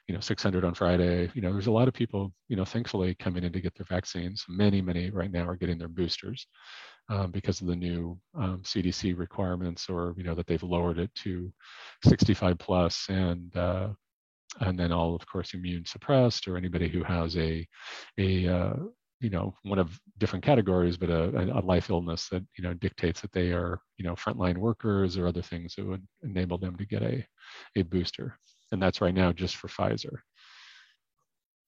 you 0.07 0.13
know 0.13 0.19
600 0.19 0.63
on 0.63 0.73
friday. 0.73 1.29
You 1.33 1.41
know 1.41 1.51
there's 1.51 1.67
a 1.67 1.71
lot 1.71 1.87
of 1.87 1.93
people 1.93 2.31
you 2.47 2.55
know 2.55 2.65
thankfully 2.65 3.15
coming 3.15 3.43
in 3.43 3.53
to 3.53 3.61
get 3.61 3.75
their 3.75 3.87
vaccines. 3.89 4.45
Many 4.47 4.81
many 4.81 5.09
right 5.09 5.31
now 5.31 5.47
are 5.47 5.55
getting 5.55 5.77
their 5.77 5.87
boosters 5.87 6.47
um, 7.09 7.31
because 7.31 7.61
of 7.61 7.67
the 7.67 7.75
new 7.75 8.17
um, 8.35 8.61
cdc 8.63 9.17
requirements 9.17 9.89
or 9.89 10.13
you 10.17 10.23
know 10.23 10.35
that 10.35 10.47
they've 10.47 10.63
lowered 10.63 10.99
it 10.99 11.13
to 11.15 11.51
65 12.03 12.57
plus 12.57 13.05
and 13.09 13.55
uh, 13.55 13.89
and 14.61 14.79
then 14.79 14.91
all 14.91 15.15
of 15.15 15.25
course 15.27 15.53
immune 15.53 15.85
suppressed 15.85 16.47
or 16.47 16.57
anybody 16.57 16.87
who 16.87 17.03
has 17.03 17.35
a 17.37 17.65
a 18.19 18.47
uh, 18.47 18.73
you 19.21 19.29
know 19.29 19.53
one 19.63 19.79
of 19.79 19.99
different 20.17 20.43
categories 20.43 20.97
but 20.97 21.09
a, 21.09 21.59
a, 21.59 21.61
life 21.61 21.89
illness 21.89 22.27
that 22.29 22.43
you 22.57 22.63
know 22.63 22.73
dictates 22.73 23.21
that 23.21 23.31
they 23.31 23.51
are 23.51 23.79
you 23.97 24.05
know 24.05 24.15
frontline 24.15 24.57
workers 24.57 25.17
or 25.17 25.27
other 25.27 25.41
things 25.41 25.75
that 25.75 25.85
would 25.85 26.05
enable 26.23 26.57
them 26.57 26.75
to 26.75 26.85
get 26.85 27.01
a 27.01 27.25
a 27.77 27.81
booster 27.83 28.37
and 28.75 28.83
that's 28.83 29.01
right 29.01 29.13
now 29.13 29.31
just 29.31 29.55
for 29.55 29.67
Pfizer. 29.67 30.17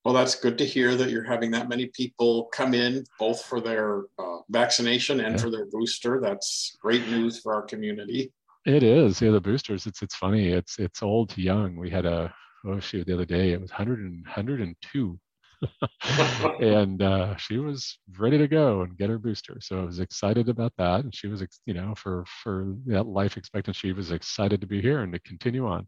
Well, 0.05 0.13
that's 0.13 0.35
good 0.35 0.57
to 0.59 0.65
hear 0.65 0.95
that 0.95 1.09
you're 1.09 1.23
having 1.23 1.51
that 1.51 1.67
many 1.67 1.87
people 1.87 2.45
come 2.53 2.73
in, 2.73 3.03
both 3.19 3.43
for 3.43 3.59
their 3.59 4.03
uh, 4.19 4.37
vaccination 4.49 5.19
and 5.19 5.35
yeah. 5.35 5.41
for 5.41 5.49
their 5.49 5.65
booster. 5.65 6.21
That's 6.21 6.77
great 6.79 7.07
news 7.09 7.39
for 7.39 7.53
our 7.53 7.63
community. 7.63 8.31
It 8.65 8.83
is. 8.83 9.21
Yeah, 9.21 9.31
the 9.31 9.41
boosters. 9.41 9.85
It's 9.85 10.01
it's 10.01 10.15
funny. 10.15 10.49
It's 10.49 10.77
it's 10.79 11.01
old 11.01 11.29
to 11.31 11.41
young. 11.41 11.75
We 11.75 11.89
had 11.89 12.05
a 12.05 12.33
oh 12.65 12.79
shoot, 12.79 13.07
the 13.07 13.13
other 13.13 13.25
day 13.25 13.51
it 13.51 13.61
was 13.61 13.71
100 13.71 13.99
and 13.99 14.23
102 14.25 15.19
and 16.61 17.01
uh, 17.01 17.35
she 17.37 17.57
was 17.57 17.97
ready 18.17 18.37
to 18.37 18.47
go 18.47 18.81
and 18.81 18.97
get 18.97 19.09
her 19.09 19.17
booster. 19.17 19.57
So 19.61 19.79
I 19.79 19.85
was 19.85 19.99
excited 19.99 20.49
about 20.49 20.73
that, 20.77 21.03
and 21.03 21.13
she 21.13 21.27
was, 21.27 21.43
you 21.65 21.73
know, 21.73 21.93
for 21.95 22.25
for 22.43 22.75
that 22.87 23.07
life 23.07 23.37
expectancy, 23.37 23.79
she 23.79 23.93
was 23.93 24.11
excited 24.11 24.61
to 24.61 24.67
be 24.67 24.81
here 24.81 25.01
and 25.01 25.13
to 25.13 25.19
continue 25.19 25.67
on, 25.67 25.87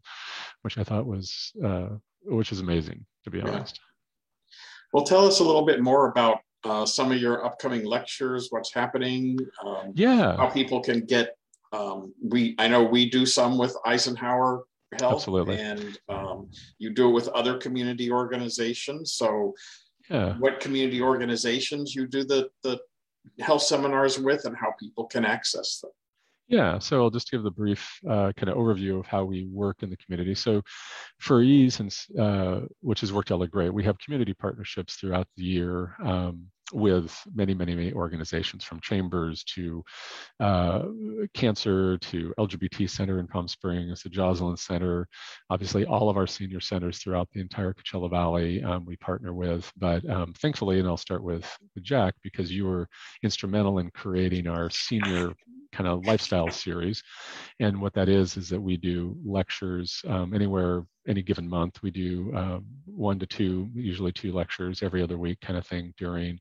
which 0.62 0.78
I 0.78 0.84
thought 0.84 1.06
was, 1.06 1.52
uh, 1.64 1.88
which 2.24 2.52
is 2.52 2.60
amazing 2.60 3.04
to 3.24 3.30
be 3.30 3.38
yeah. 3.38 3.48
honest. 3.48 3.80
Well, 4.92 5.04
tell 5.04 5.26
us 5.26 5.40
a 5.40 5.44
little 5.44 5.64
bit 5.64 5.80
more 5.80 6.08
about 6.08 6.38
uh, 6.64 6.84
some 6.84 7.12
of 7.12 7.18
your 7.18 7.44
upcoming 7.44 7.84
lectures, 7.84 8.48
what's 8.50 8.74
happening, 8.74 9.38
um, 9.64 9.92
yeah, 9.94 10.36
how 10.36 10.48
people 10.48 10.80
can 10.80 11.00
get. 11.00 11.36
Um, 11.72 12.12
we 12.22 12.56
I 12.58 12.66
know 12.66 12.82
we 12.82 13.08
do 13.08 13.24
some 13.24 13.56
with 13.56 13.76
Eisenhower 13.86 14.64
Health, 14.98 15.14
Absolutely. 15.14 15.56
and 15.56 15.98
um, 16.08 16.50
you 16.78 16.90
do 16.90 17.08
it 17.08 17.12
with 17.12 17.28
other 17.28 17.58
community 17.58 18.10
organizations. 18.10 19.12
So, 19.12 19.54
yeah. 20.08 20.36
what 20.38 20.58
community 20.58 21.00
organizations 21.00 21.94
you 21.94 22.08
do 22.08 22.24
the 22.24 22.50
the 22.64 22.80
health 23.38 23.62
seminars 23.62 24.18
with, 24.18 24.46
and 24.46 24.56
how 24.56 24.72
people 24.80 25.04
can 25.06 25.24
access 25.24 25.78
them? 25.78 25.92
Yeah, 26.50 26.80
so 26.80 27.00
I'll 27.00 27.10
just 27.10 27.30
give 27.30 27.44
the 27.44 27.50
brief 27.52 27.88
uh, 28.04 28.32
kind 28.36 28.48
of 28.48 28.56
overview 28.56 28.98
of 28.98 29.06
how 29.06 29.24
we 29.24 29.46
work 29.46 29.84
in 29.84 29.90
the 29.90 29.96
community. 29.96 30.34
So 30.34 30.62
for 31.20 31.42
ease, 31.42 31.78
and, 31.78 31.96
uh, 32.18 32.62
which 32.80 33.02
has 33.02 33.12
worked 33.12 33.30
out 33.30 33.38
like 33.38 33.52
great, 33.52 33.72
we 33.72 33.84
have 33.84 33.96
community 34.00 34.34
partnerships 34.34 34.96
throughout 34.96 35.28
the 35.36 35.44
year 35.44 35.94
um, 36.04 36.46
with 36.72 37.16
many, 37.34 37.54
many, 37.54 37.74
many 37.74 37.92
organizations 37.92 38.64
from 38.64 38.80
chambers 38.80 39.44
to 39.44 39.82
uh, 40.40 40.82
cancer 41.34 41.98
to 41.98 42.32
LGBT 42.38 42.88
Center 42.88 43.18
in 43.18 43.26
Palm 43.26 43.48
Springs, 43.48 44.02
the 44.02 44.08
Joslyn 44.08 44.56
Center, 44.56 45.08
obviously 45.50 45.84
all 45.84 46.08
of 46.08 46.16
our 46.16 46.26
senior 46.26 46.60
centers 46.60 46.98
throughout 46.98 47.28
the 47.32 47.40
entire 47.40 47.74
Coachella 47.74 48.10
Valley 48.10 48.62
um, 48.62 48.84
we 48.84 48.96
partner 48.96 49.32
with. 49.32 49.70
But 49.76 50.08
um, 50.08 50.32
thankfully, 50.34 50.78
and 50.78 50.88
I'll 50.88 50.96
start 50.96 51.22
with, 51.22 51.46
with 51.74 51.84
Jack, 51.84 52.14
because 52.22 52.50
you 52.50 52.66
were 52.66 52.88
instrumental 53.22 53.78
in 53.78 53.90
creating 53.90 54.46
our 54.46 54.70
senior 54.70 55.34
kind 55.72 55.88
of 55.88 56.06
lifestyle 56.06 56.50
series. 56.50 57.02
And 57.60 57.80
what 57.80 57.94
that 57.94 58.08
is, 58.08 58.36
is 58.36 58.48
that 58.48 58.60
we 58.60 58.76
do 58.76 59.16
lectures 59.24 60.02
um, 60.08 60.34
anywhere, 60.34 60.84
any 61.08 61.22
given 61.22 61.48
month. 61.48 61.82
We 61.82 61.90
do 61.90 62.32
um, 62.36 62.66
one 62.86 63.18
to 63.18 63.26
two, 63.26 63.68
usually 63.74 64.12
two 64.12 64.32
lectures 64.32 64.82
every 64.82 65.02
other 65.02 65.18
week 65.18 65.40
kind 65.40 65.58
of 65.58 65.66
thing 65.66 65.94
during 65.98 66.38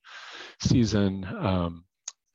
season 0.61 1.25
um, 1.39 1.85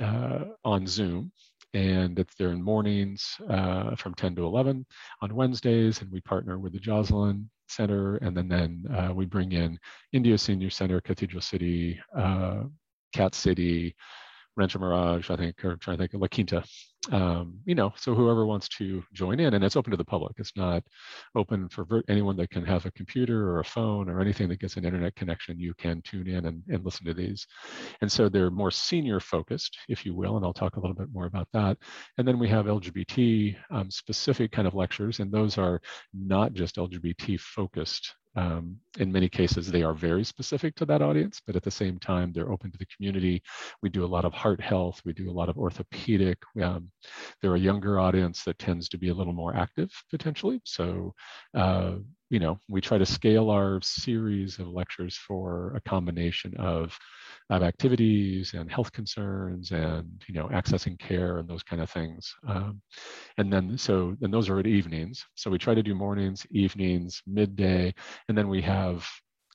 uh, 0.00 0.44
on 0.64 0.86
Zoom. 0.86 1.32
And 1.74 2.18
it's 2.18 2.34
there 2.36 2.50
in 2.50 2.62
mornings 2.62 3.36
uh, 3.50 3.96
from 3.96 4.14
10 4.14 4.36
to 4.36 4.46
11 4.46 4.86
on 5.22 5.34
Wednesdays. 5.34 6.00
And 6.00 6.10
we 6.10 6.20
partner 6.20 6.58
with 6.58 6.72
the 6.72 6.78
Joslyn 6.78 7.50
Center. 7.68 8.16
And 8.18 8.36
then, 8.36 8.48
then 8.48 8.84
uh, 8.96 9.12
we 9.12 9.26
bring 9.26 9.52
in 9.52 9.78
Indio 10.12 10.36
Senior 10.36 10.70
Center, 10.70 11.00
Cathedral 11.00 11.42
City, 11.42 12.00
uh, 12.16 12.62
Cat 13.12 13.34
City, 13.34 13.96
Rancho 14.56 14.78
Mirage, 14.78 15.30
I 15.30 15.36
think, 15.36 15.64
or 15.64 15.72
I'm 15.72 15.78
trying 15.78 15.96
to 15.96 16.02
think 16.02 16.14
of 16.14 16.20
La 16.20 16.28
Quinta. 16.28 16.62
Um, 17.12 17.58
you 17.66 17.74
know, 17.74 17.92
so 17.96 18.14
whoever 18.14 18.46
wants 18.46 18.68
to 18.68 19.02
join 19.12 19.38
in, 19.40 19.54
and 19.54 19.62
it's 19.64 19.76
open 19.76 19.90
to 19.90 19.96
the 19.96 20.04
public. 20.04 20.32
It's 20.38 20.56
not 20.56 20.82
open 21.34 21.68
for 21.68 21.84
ver- 21.84 22.02
anyone 22.08 22.36
that 22.38 22.50
can 22.50 22.64
have 22.64 22.86
a 22.86 22.92
computer 22.92 23.50
or 23.50 23.60
a 23.60 23.64
phone 23.64 24.08
or 24.08 24.20
anything 24.20 24.48
that 24.48 24.60
gets 24.60 24.76
an 24.76 24.84
internet 24.84 25.14
connection. 25.16 25.58
You 25.58 25.74
can 25.74 26.00
tune 26.02 26.28
in 26.28 26.46
and, 26.46 26.62
and 26.68 26.84
listen 26.84 27.04
to 27.06 27.14
these. 27.14 27.46
And 28.00 28.10
so 28.10 28.28
they're 28.28 28.50
more 28.50 28.70
senior 28.70 29.20
focused, 29.20 29.76
if 29.88 30.06
you 30.06 30.14
will, 30.14 30.36
and 30.36 30.46
I'll 30.46 30.54
talk 30.54 30.76
a 30.76 30.80
little 30.80 30.96
bit 30.96 31.12
more 31.12 31.26
about 31.26 31.48
that. 31.52 31.76
And 32.16 32.26
then 32.26 32.38
we 32.38 32.48
have 32.48 32.66
LGBT 32.66 33.56
um, 33.70 33.90
specific 33.90 34.52
kind 34.52 34.66
of 34.66 34.74
lectures, 34.74 35.20
and 35.20 35.30
those 35.30 35.58
are 35.58 35.80
not 36.14 36.54
just 36.54 36.76
LGBT 36.76 37.38
focused 37.38 38.14
um, 38.36 38.78
in 38.98 39.12
many 39.12 39.28
cases, 39.28 39.70
they 39.70 39.82
are 39.82 39.94
very 39.94 40.24
specific 40.24 40.74
to 40.76 40.86
that 40.86 41.02
audience, 41.02 41.40
but 41.46 41.56
at 41.56 41.62
the 41.62 41.70
same 41.70 41.98
time, 41.98 42.32
they're 42.32 42.50
open 42.50 42.70
to 42.72 42.78
the 42.78 42.86
community. 42.86 43.42
We 43.82 43.88
do 43.88 44.04
a 44.04 44.06
lot 44.06 44.24
of 44.24 44.32
heart 44.32 44.60
health. 44.60 45.00
We 45.04 45.12
do 45.12 45.30
a 45.30 45.32
lot 45.32 45.48
of 45.48 45.56
orthopedic. 45.56 46.38
Um, 46.60 46.90
they're 47.40 47.54
a 47.54 47.60
younger 47.60 48.00
audience 48.00 48.42
that 48.44 48.58
tends 48.58 48.88
to 48.90 48.98
be 48.98 49.08
a 49.08 49.14
little 49.14 49.32
more 49.32 49.56
active 49.56 49.90
potentially. 50.10 50.60
So, 50.64 51.14
uh, 51.54 51.94
you 52.30 52.40
know, 52.40 52.58
we 52.68 52.80
try 52.80 52.98
to 52.98 53.06
scale 53.06 53.50
our 53.50 53.80
series 53.82 54.58
of 54.58 54.68
lectures 54.68 55.16
for 55.16 55.74
a 55.76 55.80
combination 55.88 56.56
of 56.56 56.96
of 57.50 57.62
activities 57.62 58.54
and 58.54 58.70
health 58.70 58.90
concerns 58.92 59.70
and 59.70 60.22
you 60.26 60.34
know 60.34 60.48
accessing 60.48 60.98
care 60.98 61.38
and 61.38 61.48
those 61.48 61.62
kind 61.62 61.82
of 61.82 61.90
things 61.90 62.34
um, 62.48 62.80
and 63.38 63.52
then 63.52 63.76
so 63.76 64.16
then 64.20 64.30
those 64.30 64.48
are 64.48 64.58
at 64.58 64.66
evenings. 64.66 65.24
So 65.34 65.50
we 65.50 65.58
try 65.58 65.74
to 65.74 65.82
do 65.82 65.94
mornings 65.94 66.46
evenings 66.50 67.22
midday 67.26 67.94
and 68.28 68.36
then 68.36 68.48
we 68.48 68.62
have 68.62 69.06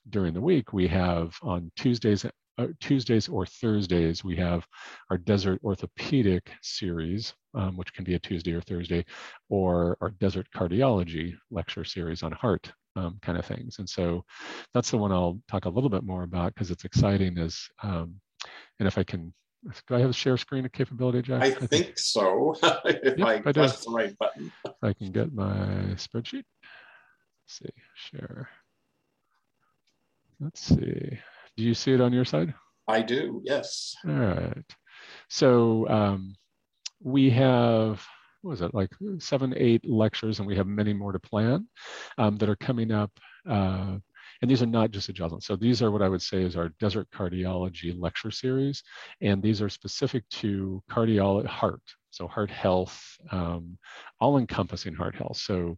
during 0.08 0.34
the 0.34 0.40
week 0.40 0.72
we 0.72 0.86
have 0.88 1.34
on 1.42 1.70
tuesdays 1.76 2.24
uh, 2.60 2.66
Tuesdays 2.80 3.28
or 3.28 3.46
Thursdays, 3.46 4.22
we 4.22 4.36
have 4.36 4.66
our 5.10 5.16
Desert 5.16 5.60
Orthopedic 5.64 6.50
series, 6.62 7.34
um, 7.54 7.76
which 7.76 7.92
can 7.94 8.04
be 8.04 8.14
a 8.14 8.18
Tuesday 8.18 8.52
or 8.52 8.60
Thursday, 8.60 9.04
or 9.48 9.96
our 10.00 10.10
Desert 10.10 10.46
Cardiology 10.54 11.34
lecture 11.50 11.84
series 11.84 12.22
on 12.22 12.32
heart 12.32 12.70
um, 12.96 13.18
kind 13.22 13.38
of 13.38 13.46
things. 13.46 13.78
And 13.78 13.88
so 13.88 14.24
that's 14.74 14.90
the 14.90 14.98
one 14.98 15.10
I'll 15.10 15.40
talk 15.48 15.64
a 15.64 15.70
little 15.70 15.88
bit 15.88 16.04
more 16.04 16.24
about 16.24 16.54
because 16.54 16.70
it's 16.70 16.84
exciting 16.84 17.38
Is 17.38 17.68
um, 17.82 18.16
and 18.78 18.86
if 18.86 18.98
I 18.98 19.04
can, 19.04 19.32
do 19.86 19.94
I 19.94 20.00
have 20.00 20.10
a 20.10 20.14
share 20.14 20.36
screen 20.36 20.68
capability, 20.72 21.22
Jack? 21.22 21.42
I, 21.42 21.46
I 21.46 21.50
think, 21.52 21.70
think, 21.70 21.98
so, 21.98 22.56
if 22.84 23.18
yep, 23.18 23.26
I, 23.26 23.34
I 23.36 23.52
press 23.52 23.84
the 23.84 23.90
right 23.90 24.16
button. 24.18 24.52
I 24.82 24.92
can 24.92 25.12
get 25.12 25.32
my 25.32 25.94
spreadsheet. 25.96 26.44
Let's 27.42 27.58
see, 27.58 27.70
share. 27.94 28.48
Let's 30.40 30.60
see. 30.60 31.18
Do 31.56 31.64
you 31.64 31.74
see 31.74 31.92
it 31.92 32.00
on 32.00 32.12
your 32.12 32.24
side? 32.24 32.54
I 32.88 33.02
do, 33.02 33.40
yes. 33.44 33.94
All 34.06 34.14
right. 34.14 34.64
So 35.28 35.88
um, 35.88 36.34
we 37.02 37.30
have 37.30 38.04
what 38.42 38.52
was 38.52 38.62
it 38.62 38.74
like 38.74 38.90
seven, 39.18 39.54
eight 39.56 39.88
lectures, 39.88 40.38
and 40.38 40.48
we 40.48 40.56
have 40.56 40.66
many 40.66 40.92
more 40.92 41.12
to 41.12 41.18
plan 41.18 41.68
um, 42.18 42.36
that 42.38 42.48
are 42.48 42.56
coming 42.56 42.90
up. 42.90 43.10
Uh, 43.48 43.96
and 44.42 44.50
these 44.50 44.62
are 44.62 44.66
not 44.66 44.90
just 44.90 45.08
a 45.10 45.12
Joslyn. 45.12 45.42
So 45.42 45.56
these 45.56 45.82
are 45.82 45.90
what 45.90 46.02
I 46.02 46.08
would 46.08 46.22
say 46.22 46.42
is 46.42 46.56
our 46.56 46.70
desert 46.80 47.08
cardiology 47.14 47.94
lecture 47.98 48.30
series, 48.30 48.82
and 49.20 49.42
these 49.42 49.60
are 49.60 49.68
specific 49.68 50.26
to 50.30 50.82
cardiology, 50.90 51.46
heart, 51.46 51.82
so 52.10 52.26
heart 52.26 52.50
health, 52.50 52.98
um, 53.30 53.78
all-encompassing 54.18 54.94
heart 54.94 55.14
health. 55.14 55.36
So 55.36 55.76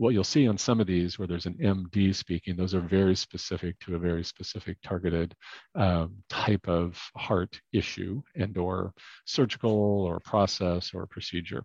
what 0.00 0.14
you'll 0.14 0.24
see 0.24 0.48
on 0.48 0.56
some 0.56 0.80
of 0.80 0.86
these 0.86 1.18
where 1.18 1.28
there's 1.28 1.44
an 1.44 1.58
MD 1.60 2.14
speaking, 2.14 2.56
those 2.56 2.74
are 2.74 2.80
very 2.80 3.14
specific 3.14 3.78
to 3.80 3.96
a 3.96 3.98
very 3.98 4.24
specific 4.24 4.78
targeted 4.82 5.34
um, 5.74 6.14
type 6.30 6.66
of 6.66 6.98
heart 7.18 7.60
issue 7.74 8.22
and 8.34 8.56
or 8.56 8.94
surgical 9.26 9.70
or 10.06 10.18
process 10.20 10.92
or 10.94 11.06
procedure. 11.06 11.62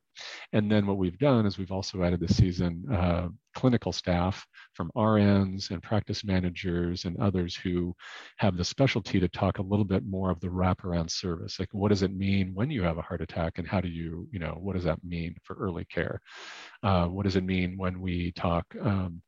And 0.51 0.69
then 0.69 0.85
what 0.85 0.97
we've 0.97 1.17
done 1.17 1.45
is 1.45 1.57
we've 1.57 1.71
also 1.71 2.03
added 2.03 2.19
this 2.19 2.35
season 2.35 2.83
uh, 2.91 3.29
clinical 3.55 3.91
staff 3.91 4.45
from 4.73 4.91
RNs 4.95 5.71
and 5.71 5.81
practice 5.81 6.23
managers 6.23 7.05
and 7.05 7.17
others 7.19 7.55
who 7.55 7.95
have 8.37 8.57
the 8.57 8.63
specialty 8.63 9.19
to 9.19 9.27
talk 9.29 9.57
a 9.57 9.63
little 9.63 9.85
bit 9.85 10.05
more 10.05 10.29
of 10.29 10.39
the 10.41 10.47
wraparound 10.47 11.09
service. 11.09 11.59
Like, 11.59 11.69
what 11.71 11.89
does 11.89 12.03
it 12.03 12.15
mean 12.15 12.53
when 12.53 12.69
you 12.69 12.83
have 12.83 12.97
a 12.97 13.01
heart 13.01 13.21
attack, 13.21 13.57
and 13.57 13.67
how 13.67 13.81
do 13.81 13.87
you, 13.87 14.27
you 14.31 14.39
know, 14.39 14.57
what 14.59 14.75
does 14.75 14.83
that 14.83 15.03
mean 15.03 15.35
for 15.43 15.55
early 15.55 15.85
care? 15.85 16.21
Uh, 16.83 17.07
what 17.07 17.23
does 17.23 17.35
it 17.35 17.43
mean 17.43 17.77
when 17.77 17.99
we 17.99 18.31
talk? 18.33 18.65
Um, 18.81 19.21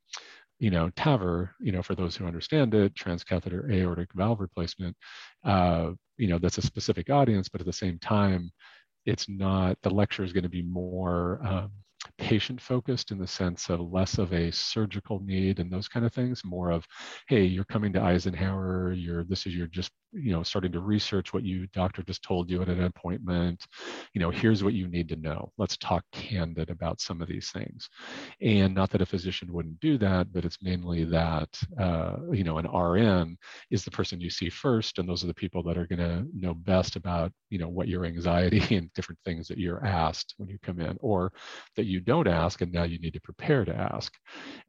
you 0.60 0.72
know, 0.72 0.90
TAVR, 0.92 1.52
you 1.60 1.72
know, 1.72 1.84
for 1.84 1.96
those 1.96 2.16
who 2.16 2.26
understand 2.26 2.74
it, 2.74 2.96
transcatheter 2.96 3.72
aortic 3.72 4.10
valve 4.14 4.40
replacement, 4.40 4.96
uh, 5.46 5.92
you 6.18 6.28
know, 6.28 6.40
that's 6.40 6.58
a 6.58 6.64
specific 6.64 7.10
audience, 7.10 7.48
but 7.48 7.62
at 7.62 7.68
the 7.68 7.74
same 7.74 8.00
time, 8.00 8.52
it's 9.06 9.30
not, 9.30 9.78
the 9.84 9.90
lecture 9.90 10.24
is 10.24 10.34
going 10.34 10.44
to 10.44 10.50
be 10.50 10.64
more 10.64 11.40
um, 11.46 11.72
patient 12.18 12.60
focused 12.62 13.12
in 13.12 13.18
the 13.18 13.28
sense 13.28 13.70
of 13.70 13.80
less 13.80 14.18
of 14.18 14.34
a 14.34 14.52
surgical 14.52 15.20
need 15.20 15.60
and 15.60 15.72
those 15.72 15.88
kind 15.88 16.06
of 16.06 16.14
things, 16.14 16.42
more 16.44 16.72
of, 16.72 16.86
hey, 17.28 17.44
you're 17.44 17.66
coming 17.66 17.94
to 17.94 18.02
Eisenhower, 18.02 18.94
you're 18.94 19.24
this 19.24 19.46
is 19.46 19.56
your 19.56 19.68
just 19.68 19.92
you 20.18 20.32
know 20.32 20.44
starting 20.44 20.72
to 20.72 20.80
research 20.80 21.34
what 21.34 21.44
you 21.44 21.68
doctor 21.68 22.02
just 22.04 22.24
told 22.24 22.50
you 22.50 22.62
at 22.62 22.70
an 22.70 22.84
appointment 22.84 23.66
you 24.14 24.22
know 24.22 24.30
here's 24.30 24.64
what 24.64 24.74
you 24.74 24.88
need 24.88 25.10
to 25.10 25.16
know. 25.16 25.52
Let's 25.58 25.78
talk 25.78 26.04
candid 26.12 26.70
about 26.70 27.02
some 27.02 27.22
of 27.22 27.28
these 27.28 27.52
things. 27.52 27.90
And 28.42 28.74
not 28.74 28.90
that 28.92 29.02
a 29.02 29.06
physician 29.06 29.54
wouldn't 29.54 29.80
do 29.80 29.98
that 30.00 30.32
but 30.32 30.46
it's 30.46 30.62
mainly 30.62 31.04
that 31.06 31.50
uh, 31.80 32.18
you 32.32 32.44
know 32.44 32.58
an 32.58 32.68
rn 32.68 33.38
is 33.72 33.84
the 33.84 33.92
person 33.92 34.22
you 34.22 34.30
see 34.30 34.50
first 34.50 34.98
and 34.98 35.08
those 35.08 35.24
are 35.24 35.28
the 35.28 35.34
people 35.34 35.64
that 35.64 35.78
are 35.78 35.88
going 35.88 36.00
to 36.00 36.26
know 36.34 36.54
best 36.54 36.96
about 36.96 37.32
you 37.50 37.58
know 37.58 37.70
what 37.70 37.88
your 37.88 38.06
anxiety 38.06 38.76
and 38.76 38.92
different 38.94 39.20
things 39.26 39.48
that 39.48 39.58
you're 39.58 39.86
asked 39.86 40.34
when 40.38 40.50
you 40.50 40.58
come 40.62 40.80
in 40.80 40.98
or 41.02 41.32
that 41.76 41.86
you 41.86 42.00
don't 42.00 42.28
ask 42.28 42.62
and 42.62 42.72
now 42.72 42.84
you 42.84 43.00
need 43.00 43.14
to 43.14 43.22
prepare 43.22 43.66
to 43.66 43.76
ask. 43.76 44.14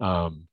Um, 0.01 0.47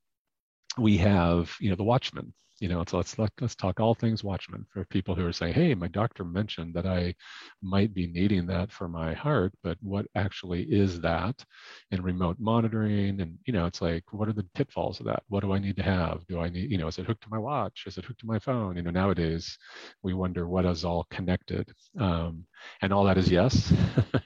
we 0.78 0.98
have 0.98 1.54
you 1.60 1.70
know 1.70 1.76
the 1.76 1.84
watchman 1.84 2.34
you 2.60 2.70
know, 2.70 2.84
so 2.88 2.98
let's 2.98 3.18
let, 3.20 3.32
let's 3.42 3.56
talk 3.56 3.80
all 3.80 3.94
things 3.94 4.24
Watchman 4.24 4.66
for 4.72 4.86
people 4.86 5.14
who 5.14 5.26
are 5.26 5.34
saying, 5.34 5.54
hey, 5.54 5.76
my 5.76 5.88
doctor 5.88 6.24
mentioned 6.24 6.74
that 6.74 6.86
I 6.86 7.14
might 7.62 7.94
be 7.94 8.08
needing 8.08 8.46
that 8.48 8.72
for 8.72 8.88
my 8.88 9.14
heart, 9.14 9.54
but 9.62 9.78
what 9.82 10.06
actually 10.16 10.64
is 10.64 11.02
that? 11.02 11.44
And 11.92 12.04
remote 12.04 12.38
monitoring, 12.40 13.20
and 13.20 13.38
you 13.46 13.54
know, 13.54 13.66
it's 13.66 13.82
like, 13.82 14.04
what 14.12 14.30
are 14.30 14.34
the 14.34 14.48
pitfalls 14.56 15.00
of 15.00 15.06
that? 15.08 15.24
What 15.28 15.42
do 15.42 15.52
I 15.54 15.60
need 15.60 15.76
to 15.78 15.84
have? 15.84 16.26
Do 16.28 16.40
I 16.40 16.50
need, 16.50 16.72
you 16.72 16.78
know, 16.78 16.88
is 16.88 16.98
it 16.98 17.06
hooked 17.06 17.24
to 17.24 17.30
my 17.30 17.38
watch? 17.40 17.84
Is 17.88 17.98
it 17.98 18.06
hooked 18.06 18.22
to 18.22 18.28
my 18.28 18.40
phone? 18.40 18.78
You 18.78 18.84
know, 18.84 18.92
nowadays 18.92 19.58
we 20.02 20.14
wonder 20.14 20.48
what 20.48 20.66
is 20.66 20.86
all 20.86 21.06
connected, 21.12 21.72
um, 22.00 22.46
and 22.82 22.92
all 22.94 23.04
that 23.06 23.18
is 23.18 23.30
yes. 23.30 23.74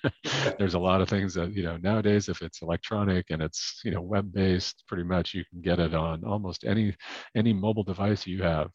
There's 0.59 0.73
a 0.73 0.79
lot 0.79 1.01
of 1.01 1.09
things 1.09 1.33
that 1.35 1.53
you 1.53 1.63
know 1.63 1.77
nowadays, 1.77 2.29
if 2.29 2.41
it's 2.41 2.61
electronic 2.61 3.25
and 3.29 3.41
it's 3.41 3.81
you 3.83 3.91
know 3.91 4.01
web 4.01 4.31
based, 4.31 4.83
pretty 4.87 5.03
much 5.03 5.33
you 5.33 5.43
can 5.51 5.61
get 5.61 5.79
it 5.79 5.93
on 5.93 6.23
almost 6.23 6.63
any 6.65 6.95
any 7.35 7.53
mobile 7.53 7.83
device 7.83 8.25
you 8.27 8.41
have. 8.43 8.69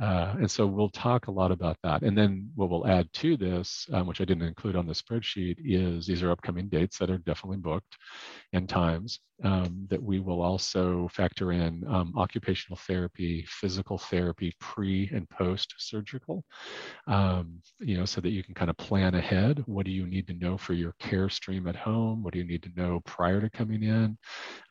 Uh, 0.00 0.34
and 0.38 0.50
so 0.50 0.66
we'll 0.66 0.88
talk 0.88 1.26
a 1.26 1.30
lot 1.30 1.50
about 1.50 1.76
that. 1.82 2.02
And 2.02 2.16
then 2.16 2.50
what 2.54 2.70
we'll 2.70 2.86
add 2.86 3.12
to 3.14 3.36
this, 3.36 3.86
um, 3.92 4.06
which 4.06 4.20
I 4.20 4.24
didn't 4.24 4.46
include 4.46 4.76
on 4.76 4.86
the 4.86 4.92
spreadsheet, 4.92 5.56
is 5.58 6.06
these 6.06 6.22
are 6.22 6.30
upcoming 6.30 6.68
dates 6.68 6.98
that 6.98 7.10
are 7.10 7.18
definitely 7.18 7.58
booked 7.58 7.96
and 8.52 8.68
times 8.68 9.20
um, 9.44 9.86
that 9.88 10.02
we 10.02 10.18
will 10.18 10.42
also 10.42 11.08
factor 11.12 11.52
in 11.52 11.84
um, 11.88 12.12
occupational 12.16 12.76
therapy, 12.76 13.44
physical 13.48 13.96
therapy, 13.96 14.52
pre 14.60 15.08
and 15.12 15.28
post 15.30 15.74
surgical, 15.78 16.44
um, 17.06 17.60
you 17.78 17.96
know, 17.96 18.04
so 18.04 18.20
that 18.20 18.30
you 18.30 18.42
can 18.42 18.54
kind 18.54 18.70
of 18.70 18.76
plan 18.76 19.14
ahead. 19.14 19.62
What 19.66 19.86
do 19.86 19.92
you 19.92 20.06
need 20.06 20.26
to 20.28 20.34
know 20.34 20.58
for 20.58 20.72
your 20.72 20.94
care 20.98 21.28
stream 21.28 21.68
at 21.68 21.76
home? 21.76 22.22
What 22.22 22.32
do 22.32 22.40
you 22.40 22.46
need 22.46 22.62
to 22.64 22.70
know 22.76 23.00
prior 23.04 23.40
to 23.40 23.50
coming 23.50 23.84
in? 23.84 24.18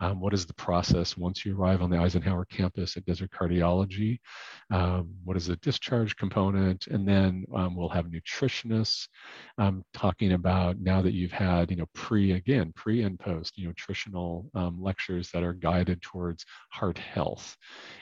Um, 0.02 0.20
what 0.20 0.34
is 0.34 0.46
the 0.46 0.54
process 0.56 1.16
once 1.16 1.46
you 1.46 1.58
arrive 1.58 1.82
on 1.82 1.90
the 1.90 1.98
Eisenhower 1.98 2.46
campus 2.46 2.98
at 2.98 3.06
Desert 3.06 3.32
Cardiology? 3.32 4.20
Um, 5.18 5.22
what 5.24 5.38
is 5.38 5.48
the 5.48 5.56
discharge 5.58 6.16
component? 6.16 6.88
And 6.88 7.08
then 7.08 7.46
um, 7.56 7.76
we'll 7.76 7.90
have 7.90 8.08
nutritionists 8.08 9.08
talking 9.94 10.34
about 10.34 10.80
now 10.80 11.02
that 11.02 11.14
you've 11.14 11.32
had, 11.32 11.72
you 11.72 11.78
know, 11.78 11.88
pre, 11.94 12.34
again, 12.34 12.72
pre 12.76 13.04
and 13.04 13.20
post, 13.20 13.58
you 13.58 13.66
know, 13.66 13.70
nutritional 13.70 14.50
um, 14.56 14.82
lectures 14.82 15.30
that 15.32 15.44
are 15.44 15.54
guided 15.54 16.02
towards 16.02 16.46
heart 16.72 16.98
health. 16.98 17.56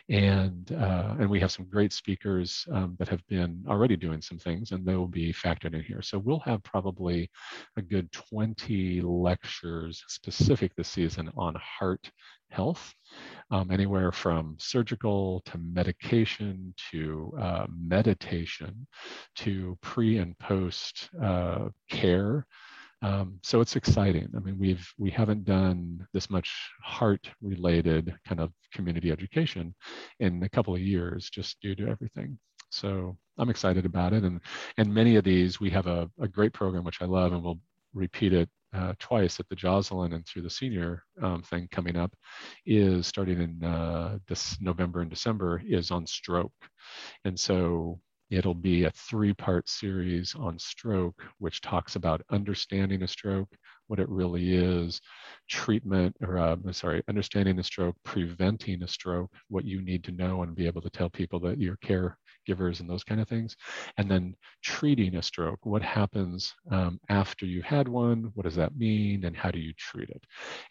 And, 0.10 0.72
uh, 0.72 1.16
and 1.20 1.30
we 1.30 1.40
have 1.40 1.52
some 1.52 1.66
great 1.66 1.94
speakers 1.94 2.66
um, 2.72 2.96
that 3.00 3.10
have 3.10 3.26
been 3.28 3.64
already 3.68 3.96
doing 3.96 4.22
some 4.22 4.38
things 4.38 4.72
and 4.72 4.86
they 4.86 4.96
will 4.96 5.08
be 5.08 5.34
factored 5.34 5.74
in 5.74 5.84
here. 5.84 6.02
So 6.02 6.20
we'll 6.20 6.40
have 6.40 6.64
probably 6.64 7.30
a 7.78 7.82
good 7.82 8.12
20 8.12 9.02
lectures 9.02 10.04
specific 10.08 10.76
this 10.76 10.90
season 10.90 11.30
on 11.36 11.56
heart 11.56 12.10
health, 12.50 12.94
um, 13.52 13.72
anywhere 13.72 14.12
from 14.12 14.56
surgical 14.60 15.42
to 15.46 15.58
medication 15.58 16.74
to 16.92 17.34
uh, 17.40 17.66
meditation 17.70 18.88
to 19.36 19.78
pre 19.82 20.18
and 20.18 20.38
post 20.40 21.10
uh, 21.22 21.70
care 21.90 22.46
um, 23.02 23.40
so 23.44 23.62
it's 23.62 23.76
exciting. 23.76 24.30
I 24.36 24.40
mean, 24.40 24.58
we've 24.58 24.88
we 24.98 25.12
haven't 25.12 25.46
done 25.46 26.08
this 26.14 26.30
much 26.30 26.52
heart-related 26.82 28.16
kind 28.28 28.42
of 28.42 28.52
community 28.74 29.12
education 29.12 29.76
in 30.20 30.42
a 30.42 30.50
couple 30.50 30.74
of 30.74 30.82
years, 30.82 31.30
just 31.30 31.60
due 31.62 31.76
to 31.76 31.88
everything. 31.88 32.40
So 32.72 33.16
I'm 33.38 33.50
excited 33.50 33.86
about 33.86 34.14
it, 34.14 34.24
and 34.24 34.42
and 34.78 34.94
many 34.94 35.18
of 35.18 35.24
these 35.24 35.60
we 35.60 35.70
have 35.70 35.88
a, 35.88 36.10
a 36.20 36.28
great 36.28 36.54
program 36.54 36.84
which 36.84 37.02
I 37.02 37.06
love, 37.06 37.34
and 37.34 37.44
we'll 37.44 37.60
repeat 37.94 38.34
it 38.34 38.50
uh, 38.76 38.94
twice 39.00 39.40
at 39.40 39.48
the 39.50 39.56
Joslyn 39.56 40.14
and 40.14 40.26
through 40.26 40.44
the 40.44 40.50
senior 40.50 41.04
um, 41.22 41.42
thing 41.44 41.68
coming 41.72 41.96
up 41.96 42.14
is 42.66 43.08
starting 43.08 43.42
in 43.42 43.64
uh, 43.64 44.18
this 44.28 44.58
November 44.62 45.02
and 45.02 45.10
December 45.10 45.62
is 45.66 45.92
on 45.92 46.06
stroke. 46.06 46.52
And 47.24 47.40
so 47.40 48.00
It'll 48.32 48.56
be 48.56 48.86
a 48.86 48.92
three 48.92 49.34
part 49.34 49.70
series 49.70 50.34
on 50.34 50.58
stroke, 50.58 51.22
which 51.38 51.62
talks 51.62 51.96
about 51.96 52.26
understanding 52.32 53.04
a 53.04 53.08
stroke, 53.08 53.56
what 53.86 54.00
it 54.00 54.10
really 54.10 54.56
is, 54.56 55.00
treatment, 55.48 56.16
or 56.22 56.40
uh, 56.40 56.56
sorry, 56.72 57.04
understanding 57.08 57.56
the 57.56 57.64
stroke, 57.64 57.96
preventing 58.04 58.82
a 58.82 58.88
stroke, 58.88 59.32
what 59.50 59.64
you 59.64 59.80
need 59.82 60.04
to 60.06 60.12
know 60.12 60.42
and 60.42 60.56
be 60.56 60.66
able 60.66 60.82
to 60.82 60.90
tell 60.90 61.10
people 61.10 61.40
that 61.42 61.60
your 61.60 61.78
caregivers 62.48 62.80
and 62.80 62.90
those 62.90 63.04
kind 63.04 63.22
of 63.22 63.28
things. 63.28 63.56
And 63.98 64.10
then 64.10 64.36
treating 64.64 65.16
a 65.16 65.22
stroke, 65.22 65.60
what 65.64 65.82
happens 65.82 66.54
um, 66.72 67.00
after 67.10 67.46
you 67.46 67.62
had 67.62 67.88
one, 67.88 68.32
what 68.34 68.44
does 68.44 68.56
that 68.56 68.78
mean, 68.78 69.26
and 69.26 69.36
how 69.36 69.52
do 69.52 69.60
you 69.60 69.74
treat 69.78 70.10
it? 70.10 70.24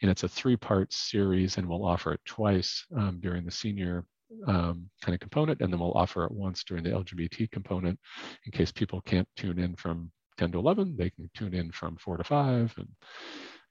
And 0.03 0.11
it's 0.11 0.23
a 0.23 0.29
three 0.29 0.57
part 0.57 0.93
series, 0.93 1.59
and 1.59 1.69
we'll 1.69 1.85
offer 1.85 2.13
it 2.13 2.21
twice 2.25 2.85
um, 2.97 3.19
during 3.21 3.45
the 3.45 3.51
senior 3.51 4.05
um, 4.47 4.89
kind 5.03 5.15
of 5.15 5.21
component, 5.21 5.61
and 5.61 5.73
then 5.73 5.81
we'll 5.81 5.93
offer 5.93 6.25
it 6.25 6.33
once 6.33 6.65
during 6.65 6.83
the 6.83 6.91
LGBT 6.91 7.51
component 7.51 7.99
in 8.47 8.53
case 8.53 8.73
people 8.73 9.01
can't 9.03 9.29
tune 9.37 9.59
in 9.59 9.75
from 9.77 10.11
10 10.39 10.53
to 10.53 10.59
11, 10.59 10.97
they 10.97 11.11
can 11.11 11.31
tune 11.35 11.55
in 11.55 11.71
from 11.71 11.97
four 11.97 12.17
to 12.17 12.25
five, 12.25 12.75
and 12.77 12.89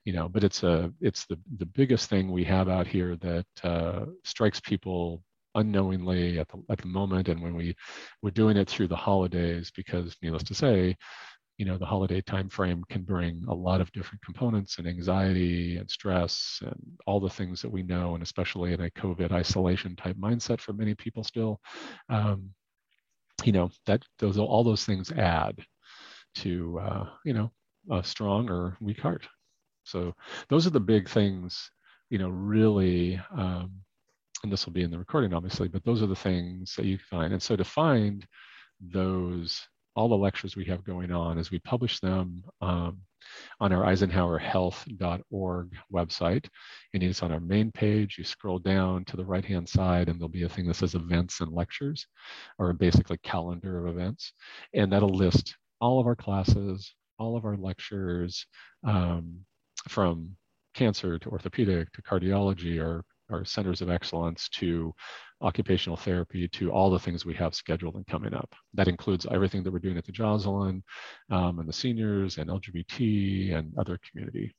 you 0.05 0.13
know. 0.13 0.29
But 0.29 0.43
it's 0.43 0.63
a 0.63 0.91
it's 1.01 1.25
the 1.25 1.37
the 1.57 1.65
biggest 1.65 2.09
thing 2.09 2.31
we 2.31 2.43
have 2.45 2.69
out 2.69 2.87
here 2.87 3.15
that 3.17 3.45
uh, 3.63 4.05
strikes 4.23 4.59
people 4.59 5.23
unknowingly 5.55 6.39
at 6.39 6.47
the 6.49 6.63
at 6.69 6.79
the 6.79 6.87
moment, 6.87 7.29
and 7.29 7.41
when 7.41 7.55
we 7.55 7.75
we're 8.21 8.31
doing 8.31 8.57
it 8.57 8.69
through 8.69 8.87
the 8.87 8.95
holidays 8.95 9.71
because, 9.75 10.15
needless 10.21 10.43
to 10.43 10.55
say, 10.55 10.95
you 11.57 11.65
know 11.65 11.77
the 11.77 11.85
holiday 11.85 12.21
time 12.21 12.49
frame 12.49 12.83
can 12.89 13.03
bring 13.03 13.43
a 13.47 13.53
lot 13.53 13.81
of 13.81 13.91
different 13.91 14.21
components 14.23 14.77
and 14.79 14.87
anxiety 14.87 15.77
and 15.77 15.89
stress 15.89 16.59
and 16.65 16.99
all 17.05 17.19
the 17.19 17.29
things 17.29 17.61
that 17.61 17.69
we 17.71 17.83
know 17.83 18.15
and 18.15 18.23
especially 18.23 18.73
in 18.73 18.81
a 18.81 18.89
covid 18.91 19.31
isolation 19.31 19.95
type 19.95 20.17
mindset 20.17 20.59
for 20.59 20.73
many 20.73 20.95
people 20.95 21.23
still. 21.23 21.59
Um, 22.09 22.49
you 23.43 23.51
know 23.51 23.69
that 23.85 24.03
those 24.19 24.37
all 24.37 24.63
those 24.63 24.85
things 24.85 25.11
add 25.11 25.59
to 26.35 26.79
uh, 26.79 27.05
you 27.25 27.33
know 27.33 27.51
a 27.91 28.03
strong 28.03 28.49
or 28.49 28.77
weak 28.79 28.99
heart. 28.99 29.27
So 29.83 30.13
those 30.49 30.65
are 30.65 30.71
the 30.71 30.79
big 30.79 31.09
things 31.09 31.69
you 32.09 32.17
know 32.17 32.29
really 32.29 33.19
um, 33.37 33.71
and 34.43 34.51
this 34.51 34.65
will 34.65 34.73
be 34.73 34.83
in 34.83 34.91
the 34.91 34.97
recording 34.97 35.33
obviously 35.33 35.67
but 35.67 35.83
those 35.83 36.01
are 36.01 36.07
the 36.07 36.15
things 36.15 36.75
that 36.75 36.85
you 36.85 36.97
find 36.97 37.33
and 37.33 37.41
so 37.41 37.55
to 37.55 37.63
find 37.63 38.25
those 38.79 39.67
all 39.95 40.09
the 40.09 40.15
lectures 40.15 40.55
we 40.55 40.65
have 40.65 40.83
going 40.83 41.11
on 41.11 41.37
as 41.37 41.51
we 41.51 41.59
publish 41.59 41.99
them 41.99 42.43
um, 42.61 42.99
on 43.59 43.71
our 43.71 43.85
eisenhowerhealth.org 43.85 45.77
website. 45.93 46.45
And 46.93 47.03
it's 47.03 47.21
on 47.23 47.31
our 47.31 47.39
main 47.39 47.71
page. 47.71 48.17
You 48.17 48.23
scroll 48.23 48.59
down 48.59 49.05
to 49.05 49.17
the 49.17 49.25
right 49.25 49.45
hand 49.45 49.69
side, 49.69 50.09
and 50.09 50.19
there'll 50.19 50.29
be 50.29 50.43
a 50.43 50.49
thing 50.49 50.67
that 50.67 50.75
says 50.75 50.95
events 50.95 51.41
and 51.41 51.51
lectures, 51.51 52.07
or 52.57 52.73
basically 52.73 53.17
calendar 53.23 53.85
of 53.85 53.95
events. 53.95 54.33
And 54.73 54.91
that'll 54.91 55.09
list 55.09 55.55
all 55.79 55.99
of 55.99 56.07
our 56.07 56.15
classes, 56.15 56.93
all 57.19 57.37
of 57.37 57.45
our 57.45 57.57
lectures 57.57 58.45
um, 58.85 59.39
from 59.89 60.35
cancer 60.73 61.19
to 61.19 61.29
orthopedic 61.29 61.91
to 61.93 62.01
cardiology 62.01 62.83
or 62.83 63.03
our 63.31 63.45
centers 63.45 63.81
of 63.81 63.89
excellence 63.89 64.49
to 64.49 64.93
occupational 65.41 65.97
therapy 65.97 66.47
to 66.47 66.71
all 66.71 66.89
the 66.89 66.99
things 66.99 67.25
we 67.25 67.33
have 67.33 67.53
scheduled 67.53 67.95
and 67.95 68.07
coming 68.07 68.33
up. 68.33 68.53
That 68.73 68.87
includes 68.87 69.27
everything 69.29 69.63
that 69.63 69.71
we're 69.71 69.79
doing 69.79 69.97
at 69.97 70.05
the 70.05 70.11
Joslyn 70.11 70.83
um, 71.29 71.59
and 71.59 71.67
the 71.67 71.73
seniors 71.73 72.37
and 72.37 72.49
LGBT 72.49 73.55
and 73.55 73.73
other 73.77 73.99
community 74.09 74.55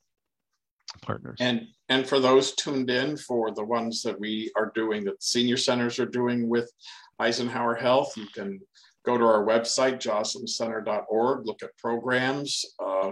partners. 1.01 1.37
And 1.39 1.67
and 1.89 2.07
for 2.07 2.19
those 2.19 2.53
tuned 2.53 2.89
in 2.89 3.17
for 3.17 3.51
the 3.51 3.63
ones 3.63 4.01
that 4.03 4.19
we 4.19 4.51
are 4.55 4.71
doing 4.75 5.03
that 5.05 5.21
senior 5.21 5.57
centers 5.57 5.99
are 5.99 6.05
doing 6.05 6.47
with 6.47 6.71
Eisenhower 7.19 7.75
Health, 7.75 8.13
you 8.15 8.27
can 8.33 8.59
go 9.05 9.17
to 9.17 9.23
our 9.23 9.45
website 9.45 9.99
joslyncenter.org, 9.99 11.45
look 11.45 11.63
at 11.63 11.77
programs, 11.77 12.65
uh, 12.83 13.11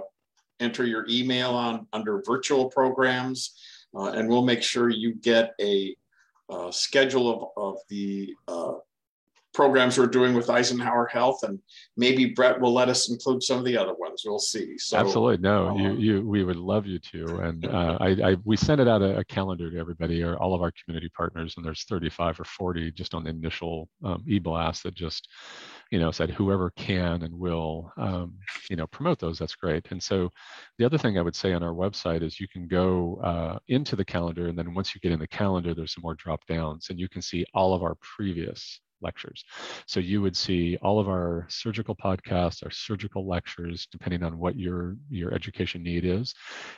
enter 0.60 0.86
your 0.86 1.06
email 1.10 1.52
on 1.52 1.88
under 1.94 2.22
virtual 2.26 2.70
programs, 2.70 3.60
uh, 3.96 4.12
and 4.12 4.28
we'll 4.28 4.46
make 4.46 4.64
sure 4.64 4.90
you 4.90 5.16
get 5.16 5.54
a 5.60 5.96
uh, 6.50 6.72
schedule 6.72 7.54
of, 7.58 7.74
of 7.74 7.78
the 7.90 8.34
uh, 8.48 8.74
programs 9.54 9.98
we're 9.98 10.08
doing 10.08 10.34
with 10.34 10.50
Eisenhower 10.50 11.06
Health, 11.06 11.44
and 11.44 11.60
maybe 11.96 12.26
Brett 12.26 12.60
will 12.60 12.74
let 12.74 12.90
us 12.90 13.10
include 13.10 13.44
some 13.44 13.60
of 13.60 13.66
the 13.66 13.78
other 13.78 13.94
ones. 13.94 14.24
We'll 14.26 14.40
see. 14.40 14.78
So, 14.78 14.98
Absolutely, 14.98 15.38
no, 15.38 15.78
you, 15.78 15.90
uh, 15.90 15.94
you, 15.94 16.28
we 16.28 16.44
would 16.44 16.56
love 16.58 16.86
you 16.86 17.00
to, 17.00 17.38
and 17.38 17.66
uh, 17.66 17.98
I, 18.02 18.10
I, 18.10 18.38
we 18.44 18.58
sent 18.58 18.82
it 18.82 18.88
out 18.88 19.02
a, 19.02 19.20
a, 19.20 19.24
calendar 19.24 19.70
to 19.70 19.78
everybody 19.78 20.24
or 20.24 20.38
all 20.38 20.54
of 20.54 20.62
our 20.62 20.72
community 20.72 21.10
partners, 21.16 21.54
and 21.56 21.66
there's 21.66 21.84
35 21.86 22.40
or 22.40 22.44
40 22.46 22.92
just 22.92 23.14
on 23.14 23.24
the 23.24 23.30
initial 23.30 23.90
um, 24.04 24.24
e-blast 24.28 24.84
that 24.84 24.96
just 24.96 25.30
you 25.94 26.00
know, 26.00 26.10
said 26.10 26.32
whoever 26.32 26.72
can 26.72 27.22
and 27.22 27.38
will, 27.38 27.92
um, 27.98 28.34
you 28.68 28.76
know, 28.76 28.88
promote 28.88 29.20
those, 29.20 29.38
that's 29.38 29.54
great. 29.54 29.86
And 29.92 30.02
so 30.02 30.32
the 30.80 30.86
other 30.86 30.98
thing 30.98 31.20
I 31.20 31.22
would 31.22 31.36
say 31.36 31.54
on 31.54 31.62
our 31.62 31.76
website 31.76 32.24
is 32.24 32.40
you 32.40 32.48
can 32.48 32.68
go 32.68 33.20
uh, 33.24 33.60
into 33.68 33.96
the 33.96 34.04
calendar 34.04 34.48
and 34.48 34.58
then 34.58 34.74
once 34.74 34.96
you 34.96 35.02
get 35.02 35.12
in 35.12 35.20
the 35.20 35.28
calendar, 35.28 35.76
there's 35.76 35.94
some 35.94 36.02
more 36.02 36.16
drop 36.16 36.48
downs 36.48 36.88
and 36.90 37.00
you 37.00 37.08
can 37.08 37.22
see 37.22 37.46
all 37.54 37.76
of 37.76 37.84
our 37.84 37.94
previous 38.02 38.82
lectures. 39.04 39.44
So 39.88 40.00
you 40.00 40.22
would 40.22 40.36
see 40.36 40.78
all 40.82 41.00
of 41.00 41.08
our 41.08 41.46
surgical 41.50 41.96
podcasts, 41.96 42.64
our 42.64 42.72
surgical 42.72 43.28
lectures, 43.28 43.88
depending 43.92 44.24
on 44.24 44.38
what 44.38 44.58
your 44.58 44.96
your 45.10 45.34
education 45.34 45.84
need 45.84 46.06
is. 46.06 46.34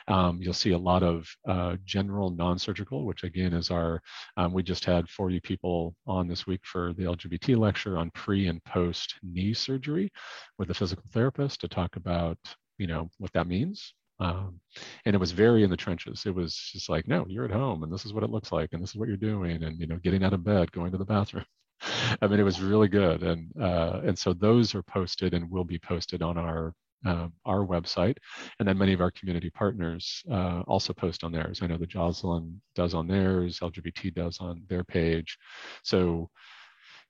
Um, 0.08 0.40
you'll 0.42 0.52
see 0.52 0.72
a 0.72 0.78
lot 0.78 1.02
of 1.02 1.28
uh, 1.48 1.76
general 1.84 2.30
non-surgical, 2.30 3.04
which 3.04 3.24
again 3.24 3.52
is 3.54 3.70
our. 3.70 4.02
Um, 4.36 4.52
we 4.52 4.62
just 4.62 4.84
had 4.84 5.08
40 5.08 5.40
people 5.40 5.94
on 6.06 6.28
this 6.28 6.46
week 6.46 6.60
for 6.64 6.92
the 6.94 7.04
LGBT 7.04 7.56
lecture 7.56 7.98
on 7.98 8.10
pre 8.10 8.48
and 8.48 8.62
post 8.64 9.14
knee 9.22 9.54
surgery 9.54 10.10
with 10.58 10.70
a 10.70 10.74
physical 10.74 11.04
therapist 11.12 11.60
to 11.60 11.68
talk 11.68 11.96
about 11.96 12.38
you 12.78 12.86
know 12.86 13.08
what 13.18 13.32
that 13.32 13.46
means 13.46 13.94
um, 14.18 14.60
and 15.04 15.14
it 15.14 15.18
was 15.18 15.32
very 15.32 15.62
in 15.62 15.70
the 15.70 15.76
trenches 15.76 16.24
it 16.26 16.34
was 16.34 16.54
just 16.72 16.88
like 16.88 17.06
no 17.08 17.24
you're 17.28 17.44
at 17.44 17.50
home 17.50 17.82
and 17.82 17.92
this 17.92 18.04
is 18.04 18.12
what 18.12 18.24
it 18.24 18.30
looks 18.30 18.52
like 18.52 18.70
and 18.72 18.82
this 18.82 18.90
is 18.90 18.96
what 18.96 19.08
you're 19.08 19.16
doing 19.16 19.62
and 19.62 19.78
you 19.78 19.86
know 19.86 19.96
getting 19.96 20.24
out 20.24 20.32
of 20.32 20.44
bed 20.44 20.70
going 20.72 20.92
to 20.92 20.98
the 20.98 21.04
bathroom 21.04 21.44
i 22.22 22.26
mean 22.26 22.40
it 22.40 22.44
was 22.44 22.60
really 22.60 22.88
good 22.88 23.22
and 23.22 23.50
uh, 23.60 24.00
and 24.04 24.18
so 24.18 24.32
those 24.32 24.74
are 24.74 24.82
posted 24.82 25.34
and 25.34 25.50
will 25.50 25.64
be 25.64 25.78
posted 25.78 26.22
on 26.22 26.38
our 26.38 26.72
uh, 27.04 27.28
our 27.44 27.64
website 27.64 28.16
and 28.58 28.66
then 28.66 28.78
many 28.78 28.92
of 28.92 29.00
our 29.00 29.10
community 29.10 29.50
partners 29.50 30.22
uh, 30.30 30.62
also 30.66 30.92
post 30.92 31.24
on 31.24 31.32
theirs 31.32 31.60
i 31.62 31.66
know 31.66 31.76
the 31.76 31.86
joslyn 31.86 32.60
does 32.74 32.94
on 32.94 33.06
theirs 33.06 33.60
lgbt 33.60 34.14
does 34.14 34.38
on 34.40 34.62
their 34.68 34.84
page 34.84 35.38
so 35.82 36.28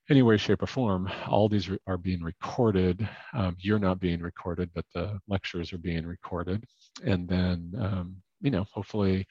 any 0.09 0.21
way, 0.21 0.37
shape, 0.37 0.61
or 0.63 0.67
form, 0.67 1.09
all 1.27 1.49
these 1.49 1.69
are 1.85 1.97
being 1.97 2.23
recorded. 2.23 3.07
Um, 3.33 3.57
you're 3.59 3.79
not 3.79 3.99
being 3.99 4.21
recorded, 4.21 4.69
but 4.73 4.85
the 4.93 5.19
lectures 5.27 5.73
are 5.73 5.77
being 5.77 6.05
recorded. 6.05 6.63
And 7.03 7.27
then, 7.27 7.73
um, 7.77 8.15
you 8.39 8.51
know, 8.51 8.65
hopefully 8.71 9.27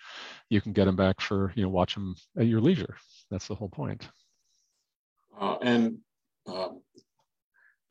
you 0.51 0.61
can 0.61 0.73
get 0.73 0.85
them 0.85 0.97
back 0.97 1.21
for, 1.21 1.53
you 1.57 1.63
know, 1.63 1.71
watch 1.71 1.95
them 1.95 2.15
at 2.39 2.47
your 2.47 2.61
leisure. 2.61 2.97
That's 3.31 3.49
the 3.49 3.55
whole 3.55 3.71
point. 3.71 4.07
Uh, 5.39 5.57
and 5.63 5.99
uh, 6.47 6.69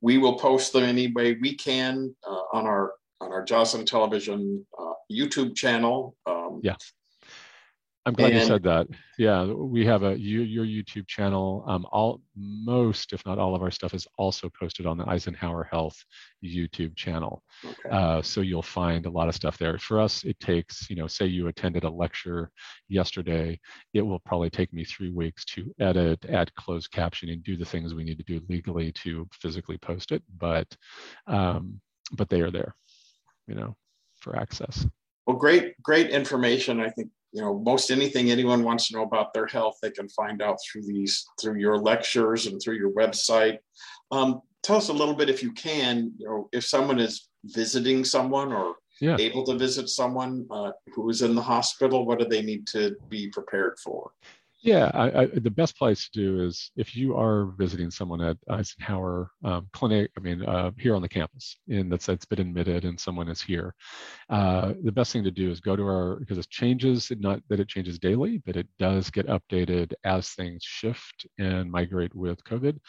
we 0.02 0.18
will 0.18 0.38
post 0.38 0.74
them 0.74 0.84
any 0.84 1.12
way 1.12 1.38
we 1.42 1.56
can 1.56 2.16
uh, 2.28 2.44
on 2.54 2.66
our 2.66 2.94
on 3.22 3.32
our 3.32 3.44
Joslyn 3.44 3.86
Television 3.86 4.66
uh, 4.78 4.94
YouTube 5.12 5.56
channel. 5.56 6.16
Um, 6.26 6.60
yeah. 6.64 6.76
I'm 8.08 8.13
glad 8.13 8.34
and, 8.34 8.39
you 8.39 8.46
said 8.46 8.62
that. 8.63 8.88
Yeah, 9.18 9.46
we 9.46 9.84
have 9.86 10.04
a 10.04 10.15
your 10.20 10.65
YouTube 10.65 11.08
channel. 11.08 11.63
Um, 11.68 11.88
all 11.91 12.22
most, 12.36 13.13
if 13.13 13.26
not 13.26 13.39
all, 13.39 13.56
of 13.56 13.63
our 13.63 13.72
stuff 13.72 13.96
is 13.96 14.08
also 14.18 14.48
posted 14.60 14.86
on 14.86 14.98
the 14.98 15.10
Eisenhower 15.10 15.63
Health 15.63 15.98
YouTube 16.44 16.96
channel. 16.96 17.41
Okay. 17.63 17.89
Uh, 17.89 18.22
so 18.22 18.41
you'll 18.41 18.62
find 18.62 19.08
a 19.08 19.10
lot 19.10 19.28
of 19.28 19.34
stuff 19.34 19.58
there. 19.58 19.80
For 19.80 20.00
us, 20.00 20.24
it 20.24 20.39
takes 20.39 20.88
you 20.88 20.96
know, 20.96 21.08
say 21.08 21.26
you 21.26 21.48
attended 21.48 21.84
a 21.84 21.89
lecture 21.89 22.52
yesterday, 22.89 23.60
it 23.96 24.04
will 24.04 24.20
probably 24.20 24.52
take 24.52 24.72
me 24.72 24.84
three 24.84 25.10
weeks 25.10 25.44
to 25.46 25.74
edit, 25.80 26.24
add 26.30 26.54
closed 26.54 26.91
captioning, 26.91 27.44
do 27.44 27.58
the 27.58 27.65
things 27.65 27.96
we 27.96 28.04
need 28.04 28.20
to 28.20 28.24
do 28.24 28.39
legally 28.50 28.91
to 28.91 29.28
physically 29.34 29.80
post 29.80 30.12
it. 30.12 30.22
But 30.38 30.68
um, 31.26 31.82
but 32.12 32.30
they 32.30 32.41
are 32.41 32.52
there, 32.52 32.76
you 33.48 33.56
know, 33.56 33.76
for 34.20 34.36
access. 34.36 34.86
Well, 35.26 35.38
great, 35.38 35.82
great 35.82 36.12
information. 36.12 36.80
I 36.80 36.89
think 36.89 37.10
you 37.36 37.41
know 37.41 37.60
most 37.60 37.91
anything 37.91 38.32
anyone 38.32 38.63
wants 38.63 38.88
to 38.88 38.95
know 38.95 39.04
about 39.04 39.34
their 39.34 39.45
health 39.45 39.78
they 39.82 39.91
can 39.91 40.08
find 40.08 40.41
out 40.41 40.58
through 40.63 40.84
these 40.84 41.26
through 41.39 41.60
your 41.60 41.78
lectures 41.78 42.48
and 42.48 42.62
through 42.62 42.78
your 42.78 42.91
website 42.91 43.58
um, 44.12 44.41
tell 44.63 44.78
us 44.78 44.88
a 44.88 44.93
little 44.93 45.13
bit 45.13 45.30
if 45.30 45.43
you 45.43 45.52
can 45.52 46.13
you 46.17 46.26
know 46.26 46.50
if 46.54 46.63
someone 46.63 46.98
is 46.98 47.28
visiting 47.43 48.06
someone 48.06 48.54
or 48.54 48.76
yeah. 49.02 49.17
able 49.19 49.43
to 49.43 49.58
visit 49.58 49.89
someone 49.89 50.48
uh, 50.50 50.71
who 50.93 51.10
is 51.10 51.21
in 51.21 51.36
the 51.36 51.41
hospital 51.41 52.06
what 52.06 52.19
do 52.19 52.26
they 52.26 52.41
need 52.41 52.65
to 52.65 52.95
be 53.10 53.28
prepared 53.28 53.78
for 53.84 54.12
yeah, 54.65 54.89
I, 54.95 55.21
I, 55.21 55.25
the 55.28 55.51
best 55.51 55.78
place 55.78 56.10
to 56.10 56.19
do 56.19 56.43
is 56.43 56.71
if 56.75 56.95
you 56.95 57.15
are 57.15 57.54
visiting 57.56 57.91
someone 57.91 58.19
at 58.19 58.36
Eisenhower 58.49 59.30
um, 59.43 59.67
Clinic, 59.73 60.10
I 60.17 60.21
mean, 60.21 60.43
uh, 60.43 60.71
here 60.80 60.95
on 60.95 61.04
the 61.04 61.08
campus, 61.08 61.56
and 61.69 61.91
that's, 61.91 62.08
that's 62.08 62.25
been 62.25 62.39
admitted 62.39 62.84
and 62.84 62.99
someone 62.99 63.30
is 63.30 63.43
here, 63.43 63.75
uh, 64.32 64.73
the 64.84 64.91
best 64.91 65.13
thing 65.13 65.23
to 65.23 65.30
do 65.30 65.51
is 65.51 65.60
go 65.60 65.75
to 65.75 65.84
our, 65.84 66.15
because 66.15 66.39
it 66.39 66.49
changes, 66.49 67.12
not 67.19 67.41
that 67.47 67.60
it 67.60 67.67
changes 67.67 67.99
daily, 67.99 68.41
but 68.43 68.58
it 68.58 68.67
does 68.80 69.12
get 69.12 69.28
updated 69.28 69.93
as 70.04 70.30
things 70.30 70.63
shift 70.63 71.28
and 71.38 71.71
migrate 71.71 72.15
with 72.15 72.43
COVID. 72.43 72.80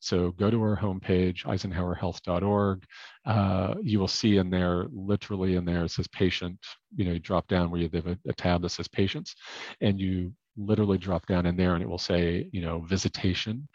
So 0.00 0.30
go 0.30 0.50
to 0.50 0.62
our 0.62 0.76
homepage, 0.76 1.44
eisenhowerhealth.org. 1.46 2.84
Uh, 3.26 3.74
you 3.82 3.98
will 3.98 4.06
see 4.06 4.36
in 4.36 4.50
there, 4.50 4.86
literally 4.92 5.56
in 5.56 5.64
there, 5.64 5.82
it 5.82 5.90
says 5.90 6.06
patient, 6.06 6.60
you 6.94 7.04
know, 7.04 7.12
you 7.12 7.18
drop 7.18 7.48
down 7.48 7.72
where 7.72 7.80
you 7.80 7.90
have 7.92 8.06
a, 8.06 8.16
a 8.28 8.32
tab 8.34 8.62
that 8.62 8.68
says 8.68 8.86
patients, 8.86 9.34
and 9.80 9.98
you 9.98 10.32
literally 10.56 10.98
drop 10.98 11.26
down 11.26 11.46
in 11.46 11.56
there 11.56 11.74
and 11.74 11.82
it 11.82 11.88
will 11.88 11.98
say, 11.98 12.48
you 12.52 12.60
know, 12.60 12.80
visitation. 12.80 13.66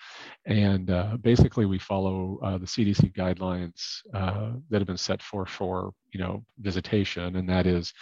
And 0.46 0.90
uh, 0.90 1.18
basically 1.22 1.66
we 1.66 1.80
follow 1.80 2.40
uh, 2.44 2.58
the 2.58 2.66
CDC 2.66 3.14
guidelines 3.14 4.00
uh, 4.14 4.54
that 4.70 4.80
have 4.80 4.88
been 4.88 4.98
set 4.98 5.22
for, 5.22 5.46
for, 5.46 5.92
you 6.12 6.20
know, 6.20 6.44
visitation. 6.60 7.36
And 7.36 7.48
that 7.50 7.66
is, 7.66 7.94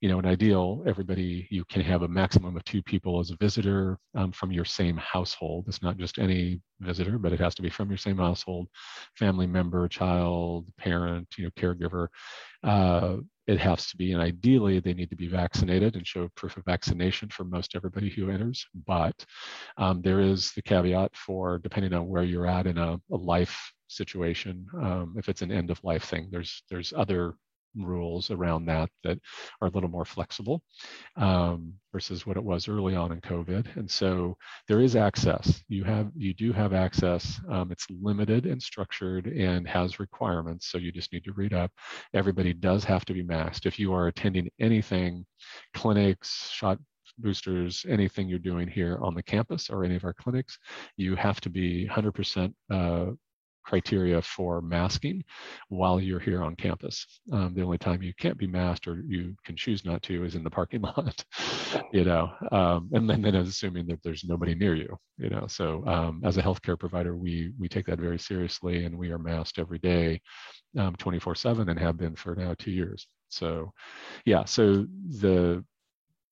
you 0.00 0.08
know, 0.08 0.18
an 0.18 0.26
ideal, 0.26 0.82
everybody, 0.86 1.46
you 1.50 1.64
can 1.66 1.82
have 1.82 2.02
a 2.02 2.08
maximum 2.08 2.56
of 2.56 2.64
two 2.64 2.82
people 2.82 3.20
as 3.20 3.30
a 3.30 3.36
visitor 3.36 3.98
um, 4.16 4.32
from 4.32 4.50
your 4.50 4.64
same 4.64 4.96
household. 4.96 5.66
It's 5.68 5.82
not 5.82 5.96
just 5.98 6.18
any 6.18 6.60
visitor, 6.80 7.18
but 7.18 7.32
it 7.32 7.40
has 7.40 7.54
to 7.56 7.62
be 7.62 7.70
from 7.70 7.88
your 7.88 7.98
same 7.98 8.18
household, 8.18 8.68
family 9.16 9.46
member, 9.46 9.86
child, 9.88 10.66
parent, 10.78 11.28
you 11.36 11.44
know, 11.44 11.50
caregiver. 11.56 12.08
It 13.46 13.58
has 13.58 13.88
to 13.88 13.96
be, 13.96 14.12
and 14.12 14.22
ideally 14.22 14.78
they 14.78 14.94
need 14.94 15.10
to 15.10 15.16
be 15.16 15.26
vaccinated 15.26 15.96
and 15.96 16.06
show 16.06 16.28
proof 16.36 16.56
of 16.56 16.64
vaccination 16.64 17.28
for 17.28 17.44
most 17.44 17.74
everybody 17.74 18.08
who 18.08 18.30
enters. 18.30 18.64
But 18.86 19.24
um, 19.76 20.00
there 20.02 20.20
is 20.20 20.52
the 20.52 20.62
caveat 20.62 21.16
for 21.16 21.58
depending 21.58 21.92
on 21.92 22.08
where 22.08 22.22
you're 22.22 22.46
at 22.46 22.66
in 22.66 22.78
a, 22.78 23.00
a 23.10 23.16
life 23.16 23.72
situation. 23.88 24.66
Um, 24.80 25.14
if 25.18 25.28
it's 25.28 25.42
an 25.42 25.52
end 25.52 25.70
of 25.70 25.82
life 25.82 26.04
thing, 26.04 26.28
there's 26.30 26.62
there's 26.70 26.92
other 26.96 27.34
rules 27.76 28.30
around 28.30 28.66
that 28.66 28.90
that 29.04 29.18
are 29.60 29.68
a 29.68 29.70
little 29.70 29.88
more 29.88 30.04
flexible 30.04 30.62
um, 31.16 31.74
versus 31.92 32.26
what 32.26 32.36
it 32.36 32.44
was 32.44 32.68
early 32.68 32.94
on 32.94 33.12
in 33.12 33.20
COVID. 33.20 33.76
And 33.76 33.90
so 33.90 34.36
there 34.68 34.80
is 34.80 34.96
access. 34.96 35.62
You 35.68 35.84
have 35.84 36.10
you 36.16 36.34
do 36.34 36.52
have 36.52 36.72
access. 36.72 37.40
Um, 37.48 37.72
it's 37.72 37.86
limited 37.90 38.46
and 38.46 38.62
structured 38.62 39.26
and 39.26 39.66
has 39.68 40.00
requirements. 40.00 40.66
So 40.68 40.78
you 40.78 40.92
just 40.92 41.12
need 41.12 41.24
to 41.24 41.32
read 41.32 41.52
up. 41.52 41.70
Everybody 42.14 42.52
does 42.52 42.84
have 42.84 43.04
to 43.06 43.14
be 43.14 43.22
masked. 43.22 43.66
If 43.66 43.78
you 43.78 43.92
are 43.92 44.08
attending 44.08 44.50
anything, 44.60 45.24
clinics, 45.74 46.50
shot 46.50 46.78
boosters, 47.18 47.84
anything 47.88 48.28
you're 48.28 48.38
doing 48.38 48.68
here 48.68 48.98
on 49.02 49.14
the 49.14 49.22
campus 49.22 49.70
or 49.70 49.84
any 49.84 49.96
of 49.96 50.04
our 50.04 50.14
clinics, 50.14 50.58
you 50.96 51.14
have 51.16 51.40
to 51.40 51.50
be 51.50 51.88
100% 51.88 52.54
uh, 52.70 53.12
criteria 53.64 54.20
for 54.22 54.60
masking 54.60 55.22
while 55.68 56.00
you're 56.00 56.20
here 56.20 56.42
on 56.42 56.56
campus. 56.56 57.06
Um, 57.32 57.54
the 57.54 57.62
only 57.62 57.78
time 57.78 58.02
you 58.02 58.12
can't 58.18 58.38
be 58.38 58.46
masked 58.46 58.86
or 58.86 59.02
you 59.06 59.34
can 59.44 59.56
choose 59.56 59.84
not 59.84 60.02
to 60.04 60.24
is 60.24 60.34
in 60.34 60.44
the 60.44 60.50
parking 60.50 60.80
lot, 60.96 61.24
you 61.92 62.04
know, 62.04 62.30
um, 62.50 62.90
and 62.92 63.08
then, 63.08 63.22
then 63.22 63.34
assuming 63.36 63.86
that 63.86 64.02
there's 64.02 64.24
nobody 64.24 64.54
near 64.54 64.74
you, 64.74 64.96
you 65.18 65.30
know. 65.30 65.46
So 65.46 65.84
um, 65.86 66.20
as 66.24 66.36
a 66.36 66.42
healthcare 66.42 66.78
provider, 66.78 67.16
we 67.16 67.52
we 67.58 67.68
take 67.68 67.86
that 67.86 68.00
very 68.00 68.18
seriously 68.18 68.84
and 68.84 68.96
we 68.96 69.10
are 69.10 69.18
masked 69.18 69.58
every 69.58 69.78
day, 69.78 70.20
24/7 70.76 71.60
um, 71.60 71.68
and 71.68 71.78
have 71.78 71.96
been 71.96 72.16
for 72.16 72.34
now 72.34 72.54
two 72.58 72.72
years. 72.72 73.06
So, 73.28 73.72
yeah. 74.24 74.44
So 74.44 74.86
the 75.20 75.64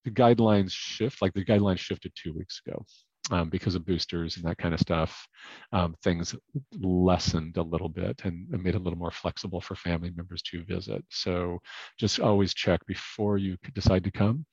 the 0.03 0.11
guidelines 0.11 0.71
shift, 0.71 1.21
like 1.21 1.33
the 1.33 1.45
guidelines 1.45 1.77
shifted 1.77 2.11
two 2.15 2.33
weeks 2.33 2.61
ago 2.65 2.83
um, 3.29 3.49
because 3.49 3.75
of 3.75 3.85
boosters 3.85 4.35
and 4.35 4.45
that 4.45 4.57
kind 4.57 4.73
of 4.73 4.79
stuff, 4.79 5.27
um, 5.71 5.95
things 6.03 6.35
lessened 6.81 7.57
a 7.57 7.61
little 7.61 7.89
bit 7.89 8.19
and, 8.23 8.49
made 8.49 8.75
it 8.75 8.81
a 8.81 8.83
little 8.83 8.97
more 8.97 9.11
flexible 9.11 9.61
for 9.61 9.75
family 9.75 10.11
members 10.15 10.41
to 10.41 10.63
visit. 10.63 11.03
So 11.09 11.59
just 11.99 12.19
always 12.19 12.53
check 12.53 12.85
before 12.87 13.37
you 13.37 13.57
decide 13.73 14.03
to 14.05 14.11
come. 14.11 14.45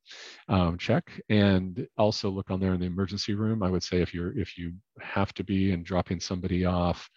Um, 0.48 0.76
check 0.78 1.10
and 1.28 1.86
also 1.96 2.28
look 2.30 2.50
on 2.50 2.60
there 2.60 2.74
in 2.74 2.80
the 2.80 2.86
emergency 2.86 3.34
room. 3.34 3.62
I 3.62 3.70
would 3.70 3.82
say 3.82 4.00
if 4.02 4.12
you're 4.12 4.38
if 4.38 4.58
you 4.58 4.74
have 5.00 5.32
to 5.34 5.44
be 5.44 5.72
and 5.72 5.84
dropping 5.84 6.20
somebody 6.20 6.64
off. 6.64 7.08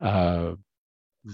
Uh, 0.00 0.54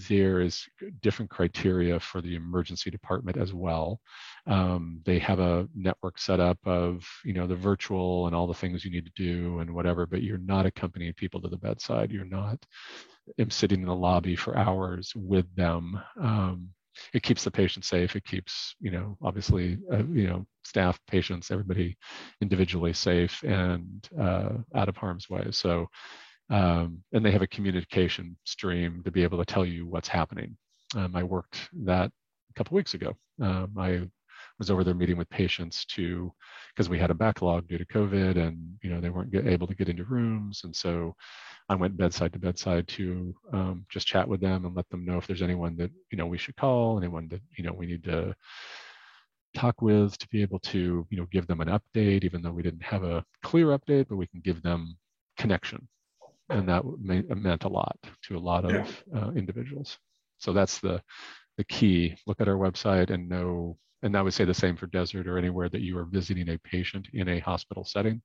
there 0.08 0.40
is 0.40 0.66
different 1.00 1.30
criteria 1.30 2.00
for 2.00 2.20
the 2.20 2.34
emergency 2.34 2.90
department 2.90 3.36
as 3.36 3.52
well. 3.52 4.00
Um, 4.46 5.00
they 5.04 5.18
have 5.18 5.38
a 5.38 5.68
network 5.74 6.18
set 6.18 6.40
up 6.40 6.58
of, 6.64 7.06
you 7.24 7.34
know, 7.34 7.46
the 7.46 7.56
virtual 7.56 8.26
and 8.26 8.34
all 8.34 8.46
the 8.46 8.54
things 8.54 8.84
you 8.84 8.90
need 8.90 9.06
to 9.06 9.12
do 9.16 9.58
and 9.60 9.74
whatever, 9.74 10.06
but 10.06 10.22
you're 10.22 10.38
not 10.38 10.66
accompanying 10.66 11.12
people 11.14 11.40
to 11.42 11.48
the 11.48 11.56
bedside. 11.56 12.10
You're 12.10 12.24
not 12.24 12.64
am 13.38 13.50
sitting 13.50 13.80
in 13.80 13.86
the 13.86 13.94
lobby 13.94 14.36
for 14.36 14.56
hours 14.56 15.12
with 15.14 15.54
them. 15.54 16.00
Um, 16.20 16.68
it 17.14 17.22
keeps 17.22 17.44
the 17.44 17.50
patient 17.50 17.84
safe. 17.84 18.16
It 18.16 18.24
keeps, 18.24 18.74
you 18.80 18.90
know, 18.90 19.16
obviously, 19.22 19.78
uh, 19.92 20.04
you 20.12 20.26
know, 20.26 20.46
staff, 20.64 21.00
patients, 21.06 21.50
everybody 21.50 21.96
individually 22.40 22.92
safe 22.92 23.42
and 23.42 24.08
uh, 24.20 24.50
out 24.74 24.88
of 24.88 24.96
harm's 24.96 25.28
way. 25.30 25.46
So 25.50 25.86
um, 26.52 27.02
and 27.12 27.24
they 27.24 27.30
have 27.30 27.42
a 27.42 27.46
communication 27.46 28.36
stream 28.44 29.02
to 29.04 29.10
be 29.10 29.22
able 29.22 29.38
to 29.38 29.44
tell 29.44 29.64
you 29.64 29.86
what's 29.86 30.08
happening. 30.08 30.56
Um, 30.94 31.16
I 31.16 31.22
worked 31.22 31.70
that 31.84 32.10
a 32.50 32.54
couple 32.54 32.76
weeks 32.76 32.92
ago. 32.92 33.14
Um, 33.40 33.72
I 33.78 34.02
was 34.58 34.70
over 34.70 34.84
there 34.84 34.94
meeting 34.94 35.16
with 35.16 35.30
patients 35.30 35.86
to 35.86 36.30
because 36.74 36.90
we 36.90 36.98
had 36.98 37.10
a 37.10 37.14
backlog 37.14 37.66
due 37.68 37.78
to 37.78 37.86
COVID 37.86 38.36
and 38.36 38.76
you 38.82 38.90
know 38.90 39.00
they 39.00 39.08
weren't 39.08 39.30
get, 39.30 39.46
able 39.46 39.66
to 39.66 39.74
get 39.74 39.88
into 39.88 40.04
rooms, 40.04 40.60
and 40.64 40.76
so 40.76 41.14
I 41.70 41.74
went 41.74 41.96
bedside 41.96 42.34
to 42.34 42.38
bedside 42.38 42.86
to 42.88 43.34
um, 43.54 43.86
just 43.88 44.06
chat 44.06 44.28
with 44.28 44.42
them 44.42 44.66
and 44.66 44.76
let 44.76 44.88
them 44.90 45.06
know 45.06 45.16
if 45.16 45.26
there's 45.26 45.42
anyone 45.42 45.74
that 45.78 45.90
you 46.10 46.18
know 46.18 46.26
we 46.26 46.38
should 46.38 46.56
call, 46.56 46.98
anyone 46.98 47.28
that 47.28 47.40
you 47.56 47.64
know 47.64 47.72
we 47.72 47.86
need 47.86 48.04
to 48.04 48.34
talk 49.54 49.80
with 49.80 50.18
to 50.18 50.28
be 50.28 50.42
able 50.42 50.58
to 50.58 51.06
you 51.08 51.16
know 51.16 51.26
give 51.32 51.46
them 51.46 51.62
an 51.62 51.68
update, 51.68 52.24
even 52.24 52.42
though 52.42 52.52
we 52.52 52.62
didn't 52.62 52.82
have 52.82 53.04
a 53.04 53.24
clear 53.42 53.68
update, 53.68 54.06
but 54.08 54.16
we 54.16 54.26
can 54.26 54.40
give 54.40 54.62
them 54.62 54.98
connection, 55.38 55.88
and 56.48 56.68
that 56.68 56.82
may, 57.00 57.22
meant 57.22 57.64
a 57.64 57.68
lot 57.68 57.96
to 58.24 58.36
a 58.36 58.38
lot 58.38 58.64
of 58.64 59.04
uh, 59.14 59.30
individuals. 59.32 59.98
So 60.38 60.52
that's 60.52 60.78
the 60.80 61.02
the 61.58 61.64
key. 61.64 62.16
Look 62.26 62.40
at 62.40 62.48
our 62.48 62.56
website 62.56 63.10
and 63.10 63.28
know 63.28 63.76
and 64.02 64.16
I 64.16 64.22
would 64.22 64.34
say 64.34 64.44
the 64.44 64.54
same 64.54 64.76
for 64.76 64.88
Desert 64.88 65.28
or 65.28 65.38
anywhere 65.38 65.68
that 65.68 65.80
you 65.80 65.96
are 65.96 66.04
visiting 66.04 66.48
a 66.48 66.58
patient 66.58 67.08
in 67.12 67.28
a 67.28 67.38
hospital 67.38 67.84
setting. 67.84 68.20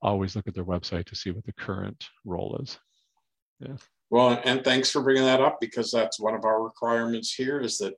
Always 0.00 0.34
look 0.34 0.48
at 0.48 0.54
their 0.54 0.64
website 0.64 1.04
to 1.06 1.14
see 1.14 1.30
what 1.30 1.44
the 1.44 1.52
current 1.52 2.08
role 2.24 2.58
is. 2.62 2.78
Yeah. 3.60 3.76
Well, 4.08 4.40
and 4.44 4.64
thanks 4.64 4.90
for 4.90 5.02
bringing 5.02 5.24
that 5.24 5.42
up 5.42 5.58
because 5.60 5.90
that's 5.90 6.18
one 6.18 6.34
of 6.34 6.44
our 6.44 6.62
requirements 6.62 7.34
here 7.34 7.60
is 7.60 7.76
that 7.78 7.94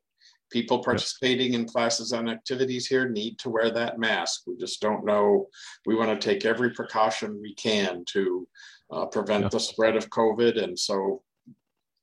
people 0.51 0.83
participating 0.83 1.55
in 1.55 1.65
classes 1.65 2.13
and 2.13 2.29
activities 2.29 2.87
here 2.87 3.09
need 3.09 3.39
to 3.39 3.49
wear 3.49 3.71
that 3.71 3.99
mask. 3.99 4.43
We 4.47 4.57
just 4.57 4.83
don't 4.83 5.07
know. 5.07 5.47
We 5.87 5.95
want 5.95 6.21
to 6.21 6.29
take 6.29 6.45
every 6.45 6.71
precaution 6.71 7.41
we 7.41 7.55
can 7.55 8.05
to 8.13 8.47
uh, 8.93 9.07
prevent 9.07 9.43
yep. 9.43 9.51
the 9.51 9.61
spread 9.61 9.97
of 9.97 10.11
COVID. 10.11 10.63
And 10.63 10.79
so 10.79 11.23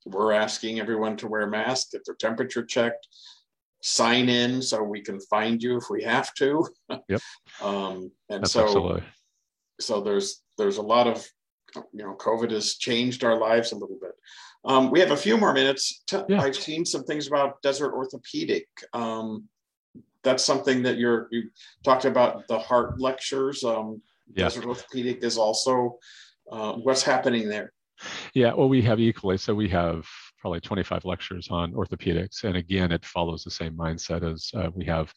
we're 0.06 0.34
asking 0.34 0.80
everyone 0.80 1.16
to 1.18 1.28
wear 1.28 1.48
masks, 1.48 1.92
get 1.92 2.04
their 2.06 2.16
temperature 2.16 2.66
checked, 2.66 3.08
sign 3.82 4.28
in 4.28 4.62
so 4.62 4.82
we 4.82 5.02
can 5.02 5.20
find 5.22 5.62
you 5.62 5.78
if 5.78 5.86
we 5.90 6.04
have 6.04 6.34
to. 6.36 6.68
Yep. 7.08 7.22
um, 7.62 8.12
and 8.30 8.44
That's 8.44 8.52
so, 8.52 8.64
absolutely. 8.64 9.04
so 9.80 10.02
there's 10.02 10.42
there's 10.58 10.78
a 10.78 10.82
lot 10.82 11.08
of 11.08 11.26
you 11.76 12.04
know, 12.04 12.16
COVID 12.16 12.52
has 12.52 12.76
changed 12.76 13.24
our 13.24 13.38
lives 13.38 13.72
a 13.72 13.76
little 13.76 13.98
bit. 14.02 14.12
Um, 14.66 14.92
we 14.92 15.00
have 15.00 15.12
a 15.12 15.18
few 15.18 15.38
more 15.38 15.54
minutes. 15.54 16.04
To, 16.08 16.26
yeah. 16.28 16.42
I've 16.42 16.56
seen 16.56 16.86
some 16.86 17.04
things 17.04 17.28
about 17.28 17.62
Desert 17.62 17.94
Orthopedic. 17.94 18.68
Um, 18.94 19.48
that's 20.24 20.44
something 20.44 20.84
that 20.84 20.98
you're 20.98 21.28
you 21.32 21.50
talked 21.84 22.06
about 22.06 22.48
the 22.48 22.60
heart 22.60 23.00
lectures. 23.00 23.64
Um, 23.64 24.02
yeah. 24.34 24.46
Desert 24.46 24.66
Orthopedic 24.66 25.24
is 25.24 25.38
also 25.38 25.98
uh, 26.52 26.74
what's 26.74 27.04
happening 27.04 27.50
there. 27.50 27.72
Yeah, 28.34 28.54
well, 28.54 28.70
we 28.70 28.82
have 28.84 29.00
equally. 29.00 29.38
So 29.38 29.54
we 29.54 29.68
have 29.70 30.08
probably 30.40 30.62
25 30.62 31.06
lectures 31.06 31.50
on 31.52 31.74
orthopedics. 31.74 32.44
And 32.44 32.56
again, 32.56 32.92
it 32.92 33.06
follows 33.06 33.44
the 33.44 33.52
same 33.52 33.76
mindset 33.76 34.24
as 34.30 34.50
uh, 34.56 34.70
we 34.74 34.86
have, 34.86 35.14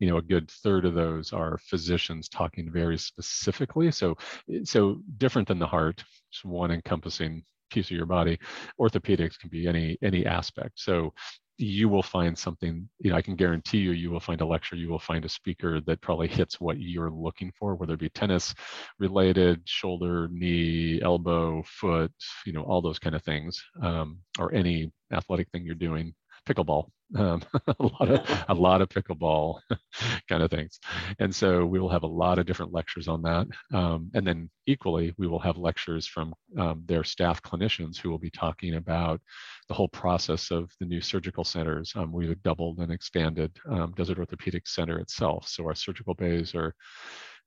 you 0.00 0.08
know, 0.08 0.18
a 0.18 0.22
good 0.22 0.50
third 0.50 0.84
of 0.84 0.94
those 0.94 1.32
are 1.32 1.58
physicians 1.64 2.28
talking 2.28 2.70
very 2.70 2.98
specifically. 2.98 3.90
So, 3.90 4.16
so 4.64 5.00
different 5.16 5.48
than 5.48 5.58
the 5.58 5.66
heart, 5.66 6.04
it's 6.30 6.44
one 6.44 6.70
encompassing 6.70 7.42
piece 7.70 7.86
of 7.86 7.96
your 7.96 8.06
body. 8.06 8.38
Orthopedics 8.78 9.38
can 9.38 9.50
be 9.50 9.66
any 9.66 9.98
any 10.02 10.26
aspect. 10.26 10.78
So 10.78 11.12
you 11.58 11.88
will 11.88 12.02
find 12.02 12.36
something 12.36 12.86
you 12.98 13.10
know 13.10 13.16
i 13.16 13.22
can 13.22 13.34
guarantee 13.34 13.78
you 13.78 13.92
you 13.92 14.10
will 14.10 14.20
find 14.20 14.40
a 14.40 14.46
lecture 14.46 14.76
you 14.76 14.88
will 14.88 14.98
find 14.98 15.24
a 15.24 15.28
speaker 15.28 15.80
that 15.80 16.00
probably 16.02 16.28
hits 16.28 16.60
what 16.60 16.78
you're 16.78 17.10
looking 17.10 17.50
for 17.58 17.74
whether 17.74 17.94
it 17.94 18.00
be 18.00 18.10
tennis 18.10 18.54
related 18.98 19.60
shoulder 19.64 20.28
knee 20.30 21.00
elbow 21.02 21.62
foot 21.66 22.12
you 22.44 22.52
know 22.52 22.62
all 22.62 22.82
those 22.82 22.98
kind 22.98 23.14
of 23.16 23.22
things 23.22 23.62
um, 23.82 24.18
or 24.38 24.52
any 24.54 24.92
athletic 25.12 25.48
thing 25.50 25.64
you're 25.64 25.74
doing 25.74 26.14
pickleball 26.46 26.88
um, 27.16 27.42
a 27.66 27.74
lot 27.82 28.08
of 28.10 28.44
a 28.48 28.54
lot 28.54 28.82
of 28.82 28.88
pickleball 28.88 29.58
kind 30.28 30.42
of 30.42 30.50
things 30.50 30.78
and 31.18 31.34
so 31.34 31.64
we 31.64 31.78
will 31.78 31.88
have 31.88 32.02
a 32.02 32.06
lot 32.06 32.38
of 32.38 32.46
different 32.46 32.72
lectures 32.72 33.08
on 33.08 33.22
that 33.22 33.46
um, 33.72 34.10
and 34.14 34.26
then 34.26 34.50
equally 34.66 35.14
we 35.18 35.26
will 35.26 35.38
have 35.38 35.56
lectures 35.56 36.06
from 36.06 36.34
um, 36.58 36.82
their 36.86 37.04
staff 37.04 37.42
clinicians 37.42 37.98
who 37.98 38.10
will 38.10 38.18
be 38.18 38.30
talking 38.30 38.74
about 38.74 39.20
the 39.68 39.74
whole 39.74 39.88
process 39.88 40.50
of 40.50 40.70
the 40.80 40.86
new 40.86 41.00
surgical 41.00 41.44
centers 41.44 41.92
um, 41.96 42.12
we've 42.12 42.42
doubled 42.42 42.78
and 42.78 42.90
expanded 42.90 43.56
um, 43.70 43.92
desert 43.96 44.18
orthopedic 44.18 44.66
center 44.66 44.98
itself 44.98 45.46
so 45.46 45.64
our 45.64 45.74
surgical 45.74 46.14
bays 46.14 46.54
are 46.54 46.74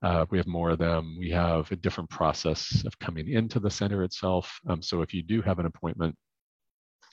uh, 0.02 0.26
we 0.30 0.38
have 0.38 0.48
more 0.48 0.70
of 0.70 0.80
them. 0.80 1.18
We 1.20 1.30
have 1.32 1.70
a 1.74 1.76
different 1.76 2.10
process 2.10 2.84
of 2.86 2.98
coming 3.00 3.30
into 3.30 3.60
the 3.60 3.70
center 3.70 4.04
itself. 4.04 4.58
Um, 4.70 4.82
so 4.82 5.02
if 5.02 5.14
you 5.14 5.22
do 5.22 5.42
have 5.42 5.60
an 5.60 5.66
appointment 5.66 6.16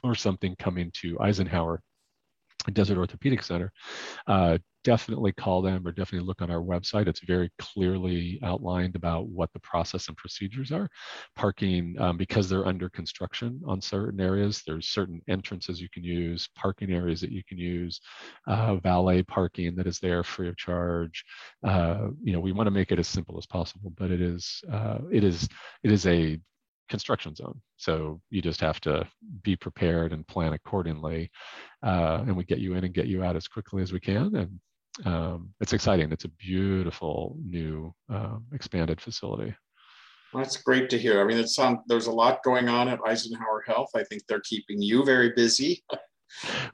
or 0.02 0.14
something 0.14 0.54
coming 0.59 0.90
to 0.94 1.18
Eisenhower 1.20 1.80
Desert 2.72 2.98
Orthopedic 2.98 3.42
Center, 3.42 3.72
uh, 4.26 4.59
definitely 4.87 5.32
call 5.32 5.62
them 5.62 5.87
or 5.87 5.90
definitely 5.90 6.26
look 6.26 6.40
on 6.42 6.50
our 6.50 6.61
website. 6.61 7.09
It's 7.09 7.20
very 7.20 7.50
clearly 7.59 8.38
outlined 8.44 8.94
about 8.94 9.26
what 9.26 9.52
the 9.52 9.59
process 9.61 10.06
and 10.06 10.16
procedures 10.16 10.70
are. 10.70 10.88
Parking, 11.35 11.96
um, 11.98 12.16
because 12.16 12.48
they're 12.48 12.66
under 12.66 12.88
construction 12.88 13.61
on 13.66 13.80
certain 13.80 14.20
areas, 14.20 14.62
there's 14.64 14.87
certain 14.87 15.20
entrances 15.28 15.80
you 15.80 15.88
can 15.92 16.04
use, 16.04 16.48
parking 16.54 16.92
areas 16.92 17.20
that 17.20 17.32
you 17.32 17.42
can 17.48 17.59
use, 17.59 18.00
uh, 18.46 18.76
valet 18.76 19.24
parking 19.24 19.74
that 19.74 19.88
is 19.88 19.98
there 19.98 20.22
free 20.22 20.48
of 20.48 20.56
charge. 20.56 21.24
Uh, 21.64 22.09
you 22.22 22.32
know, 22.32 22.40
we 22.40 22.52
want 22.52 22.68
to 22.68 22.70
make 22.70 22.92
it 22.92 23.00
as 23.00 23.09
simple 23.09 23.37
as 23.38 23.46
possible, 23.46 23.92
but 23.98 24.12
it 24.12 24.20
is 24.20 24.62
uh, 24.72 24.98
it 25.11 25.24
is 25.24 25.48
it 25.82 25.90
is 25.90 26.06
a 26.06 26.38
construction 26.88 27.35
zone. 27.35 27.61
So 27.77 28.20
you 28.31 28.42
just 28.42 28.61
have 28.61 28.81
to 28.83 29.07
be 29.42 29.57
prepared 29.57 30.12
and 30.12 30.27
plan 30.27 30.53
accordingly. 30.53 31.31
Uh, 31.83 32.25
and 32.27 32.37
we 32.37 32.44
get 32.44 32.59
you 32.59 32.75
in 32.75 32.85
and 32.85 32.94
get 32.94 33.07
you 33.07 33.25
out 33.25 33.37
as 33.37 33.49
quickly 33.49 33.83
as 33.83 33.92
we 33.92 34.01
can. 34.01 34.35
And 34.37 35.07
um, 35.07 35.51
it's 35.61 35.72
exciting. 35.72 36.12
It's 36.12 36.25
a 36.25 36.31
beautiful 36.31 37.37
new 37.44 37.94
uh, 38.12 38.37
expanded 38.53 39.01
facility. 39.01 39.55
Well, 40.33 40.42
that's 40.42 40.57
great 40.57 40.90
to 40.90 40.99
hear. 40.99 41.20
I 41.20 41.25
mean, 41.25 41.38
it's 41.38 41.59
on, 41.59 41.81
there's 41.87 42.09
a 42.09 42.12
lot 42.12 42.42
going 42.42 42.68
on 42.68 42.88
at 42.88 43.01
Eisenhower 43.07 43.62
Health. 43.66 43.90
I 43.94 44.05
think 44.05 44.22
they're 44.27 44.40
keeping 44.40 44.83
you 44.83 45.05
very 45.05 45.33
busy. 45.35 45.85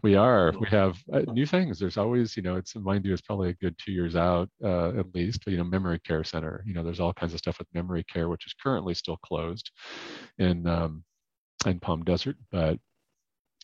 we 0.03 0.15
are. 0.15 0.53
We 0.59 0.69
have 0.69 0.97
uh, 1.13 1.21
new 1.33 1.47
things. 1.47 1.79
There's 1.79 1.97
always 1.97 2.37
you 2.37 2.43
know 2.43 2.57
it's 2.57 2.75
mind 2.77 3.05
you 3.05 3.13
it's 3.13 3.23
probably 3.23 3.51
a 3.51 3.55
good 3.55 3.77
two 3.79 3.93
years 3.93 4.17
out 4.17 4.49
uh, 4.65 4.89
at 4.99 5.15
least 5.15 5.47
you 5.47 5.57
know 5.57 5.65
memory 5.65 6.01
care 6.01 6.25
center 6.25 6.65
you 6.67 6.75
know 6.75 6.83
there's 6.83 7.01
all 7.01 7.13
kinds 7.13 7.33
of 7.33 7.39
stuff 7.39 7.59
with 7.59 7.69
memory 7.75 8.05
care 8.05 8.29
which 8.29 8.47
is 8.47 8.55
currently 8.63 8.95
still 8.95 9.19
closed 9.19 9.71
in 10.39 10.67
um, 10.67 11.05
in 11.67 11.79
palm 11.81 12.03
desert 12.05 12.37
but 12.51 12.79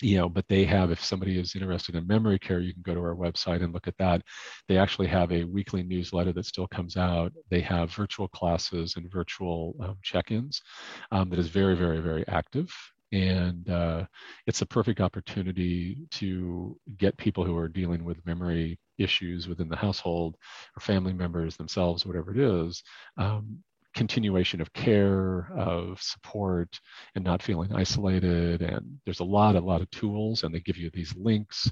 you 0.00 0.16
know 0.16 0.28
but 0.28 0.46
they 0.48 0.64
have 0.64 0.90
if 0.90 1.02
somebody 1.02 1.38
is 1.38 1.54
interested 1.56 1.94
in 1.96 2.06
memory 2.06 2.38
care 2.38 2.60
you 2.60 2.72
can 2.72 2.82
go 2.82 2.94
to 2.94 3.00
our 3.00 3.16
website 3.16 3.62
and 3.62 3.72
look 3.72 3.88
at 3.88 3.98
that. 3.98 4.22
They 4.68 4.78
actually 4.78 5.08
have 5.08 5.32
a 5.32 5.44
weekly 5.44 5.82
newsletter 5.82 6.32
that 6.32 6.46
still 6.46 6.68
comes 6.68 6.96
out. 6.96 7.32
They 7.50 7.60
have 7.62 7.92
virtual 7.92 8.28
classes 8.28 8.94
and 8.96 9.10
virtual 9.10 9.74
um, 9.80 9.96
check-ins 10.02 10.62
um, 11.10 11.30
that 11.30 11.38
is 11.38 11.48
very 11.48 11.74
very 11.74 11.98
very 11.98 12.26
active 12.28 12.72
and 13.12 13.68
uh, 13.70 14.04
it's 14.46 14.62
a 14.62 14.66
perfect 14.66 15.00
opportunity 15.00 15.98
to 16.12 16.78
get 16.98 17.16
people 17.16 17.44
who 17.44 17.56
are 17.56 17.68
dealing 17.68 18.04
with 18.04 18.24
memory 18.26 18.78
issues 18.98 19.48
within 19.48 19.68
the 19.68 19.76
household 19.76 20.36
or 20.76 20.80
family 20.80 21.12
members 21.12 21.56
themselves 21.56 22.04
whatever 22.04 22.32
it 22.32 22.38
is 22.38 22.82
um, 23.16 23.58
continuation 23.94 24.60
of 24.60 24.72
care 24.72 25.50
of 25.56 26.00
support 26.00 26.78
and 27.14 27.24
not 27.24 27.42
feeling 27.42 27.72
isolated. 27.74 28.62
And 28.62 28.98
there's 29.04 29.20
a 29.20 29.24
lot 29.24 29.56
a 29.56 29.60
lot 29.60 29.80
of 29.80 29.90
tools 29.90 30.42
and 30.42 30.54
they 30.54 30.60
give 30.60 30.76
you 30.76 30.90
these 30.92 31.14
links. 31.16 31.70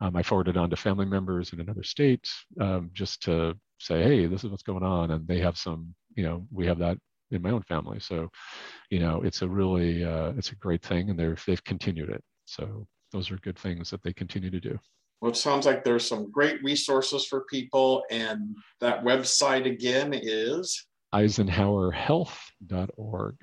Um, 0.00 0.16
i 0.16 0.22
forwarded 0.22 0.56
on 0.56 0.70
to 0.70 0.76
family 0.76 1.06
members 1.06 1.52
in 1.52 1.60
another 1.60 1.84
state 1.84 2.28
um, 2.60 2.90
just 2.92 3.22
to 3.22 3.54
say 3.78 4.02
hey 4.02 4.26
this 4.26 4.42
is 4.42 4.50
what's 4.50 4.64
going 4.64 4.82
on. 4.82 5.12
And 5.12 5.28
they 5.28 5.38
have 5.40 5.56
some 5.56 5.94
you 6.16 6.24
know 6.24 6.46
we 6.50 6.66
have 6.66 6.78
that 6.78 6.98
in 7.30 7.42
my 7.42 7.50
own 7.50 7.62
family. 7.62 8.00
So, 8.00 8.28
you 8.90 8.98
know, 9.00 9.22
it's 9.22 9.42
a 9.42 9.48
really 9.48 10.04
uh, 10.04 10.32
it's 10.36 10.52
a 10.52 10.56
great 10.56 10.82
thing, 10.82 11.08
and 11.10 11.18
they're 11.18 11.36
they've 11.46 11.64
continued 11.64 12.10
it. 12.10 12.22
So 12.44 12.86
those 13.12 13.30
are 13.30 13.36
good 13.38 13.58
things 13.58 13.90
that 13.90 14.02
they 14.02 14.12
continue 14.12 14.50
to 14.50 14.60
do. 14.60 14.78
Well, 15.20 15.32
it 15.32 15.36
sounds 15.36 15.66
like 15.66 15.82
there's 15.82 16.06
some 16.06 16.30
great 16.30 16.62
resources 16.62 17.26
for 17.26 17.44
people, 17.50 18.04
and 18.10 18.54
that 18.80 19.02
website 19.04 19.66
again 19.66 20.12
is 20.14 20.86
eisenhowerhealth.org 21.14 23.36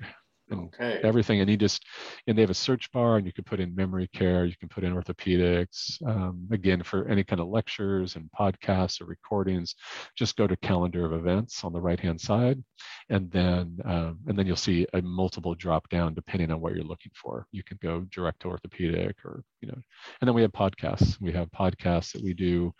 and 0.50 0.68
okay. 0.74 1.00
everything. 1.02 1.40
And 1.40 1.50
you 1.50 1.56
just, 1.56 1.84
and 2.26 2.36
they 2.36 2.42
have 2.42 2.50
a 2.50 2.54
search 2.54 2.90
bar 2.92 3.16
and 3.16 3.26
you 3.26 3.32
can 3.32 3.44
put 3.44 3.60
in 3.60 3.74
memory 3.74 4.08
care, 4.12 4.44
you 4.44 4.56
can 4.58 4.68
put 4.68 4.84
in 4.84 4.94
orthopedics. 4.94 6.00
Um, 6.06 6.46
again, 6.52 6.82
for 6.82 7.06
any 7.08 7.24
kind 7.24 7.40
of 7.40 7.48
lectures 7.48 8.16
and 8.16 8.30
podcasts 8.38 9.00
or 9.00 9.06
recordings, 9.06 9.74
just 10.16 10.36
go 10.36 10.46
to 10.46 10.56
calendar 10.56 11.04
of 11.04 11.12
events 11.12 11.64
on 11.64 11.72
the 11.72 11.80
right-hand 11.80 12.20
side. 12.20 12.62
And 13.08 13.30
then, 13.30 13.78
um, 13.84 14.18
and 14.26 14.38
then 14.38 14.46
you'll 14.46 14.56
see 14.56 14.86
a 14.94 15.02
multiple 15.02 15.54
drop 15.54 15.88
down 15.88 16.14
depending 16.14 16.50
on 16.50 16.60
what 16.60 16.74
you're 16.74 16.84
looking 16.84 17.12
for. 17.14 17.46
You 17.52 17.62
can 17.62 17.78
go 17.82 18.06
direct 18.10 18.40
to 18.40 18.48
orthopedic 18.48 19.16
or, 19.24 19.42
you 19.60 19.68
know, 19.68 19.80
and 20.20 20.28
then 20.28 20.34
we 20.34 20.42
have 20.42 20.52
podcasts. 20.52 21.20
We 21.20 21.32
have 21.32 21.50
podcasts 21.50 22.12
that 22.12 22.22
we 22.22 22.34
do 22.34 22.72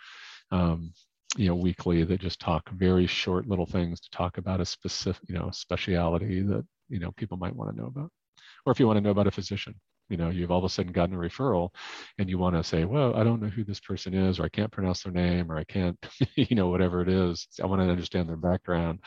um, 0.50 0.92
you 1.36 1.48
know 1.48 1.54
weekly 1.54 2.04
that 2.04 2.20
just 2.20 2.40
talk 2.40 2.68
very 2.70 3.06
short 3.06 3.48
little 3.48 3.66
things 3.66 4.00
to 4.00 4.10
talk 4.10 4.38
about 4.38 4.60
a 4.60 4.64
specific 4.64 5.22
you 5.28 5.34
know 5.34 5.50
speciality 5.52 6.42
that 6.42 6.64
you 6.88 6.98
know 6.98 7.12
people 7.12 7.36
might 7.36 7.54
want 7.54 7.70
to 7.70 7.80
know 7.80 7.88
about. 7.88 8.10
Or 8.64 8.72
if 8.72 8.80
you 8.80 8.86
want 8.86 8.96
to 8.96 9.00
know 9.00 9.10
about 9.10 9.26
a 9.26 9.32
physician 9.32 9.74
you 10.08 10.16
know 10.16 10.30
you've 10.30 10.50
all 10.50 10.58
of 10.58 10.64
a 10.64 10.68
sudden 10.68 10.92
gotten 10.92 11.14
a 11.14 11.18
referral 11.18 11.70
and 12.18 12.28
you 12.28 12.38
want 12.38 12.54
to 12.54 12.62
say 12.62 12.84
well 12.84 13.14
i 13.16 13.24
don't 13.24 13.40
know 13.40 13.48
who 13.48 13.64
this 13.64 13.80
person 13.80 14.14
is 14.14 14.38
or 14.38 14.44
i 14.44 14.48
can't 14.48 14.70
pronounce 14.70 15.02
their 15.02 15.12
name 15.12 15.50
or 15.50 15.56
i 15.56 15.64
can't 15.64 15.98
you 16.36 16.54
know 16.54 16.68
whatever 16.68 17.00
it 17.00 17.08
is 17.08 17.46
i 17.62 17.66
want 17.66 17.80
to 17.80 17.88
understand 17.88 18.28
their 18.28 18.36
background 18.36 19.00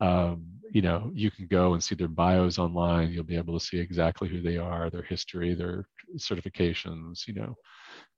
um, 0.00 0.44
you 0.72 0.82
know 0.82 1.10
you 1.14 1.30
can 1.30 1.46
go 1.46 1.74
and 1.74 1.82
see 1.82 1.94
their 1.94 2.08
bios 2.08 2.58
online. 2.58 3.10
You'll 3.10 3.24
be 3.24 3.36
able 3.36 3.58
to 3.58 3.64
see 3.64 3.78
exactly 3.78 4.28
who 4.28 4.40
they 4.40 4.56
are 4.56 4.90
their 4.90 5.02
history 5.02 5.54
their 5.54 5.86
certifications 6.16 7.26
you 7.26 7.34
know 7.34 7.54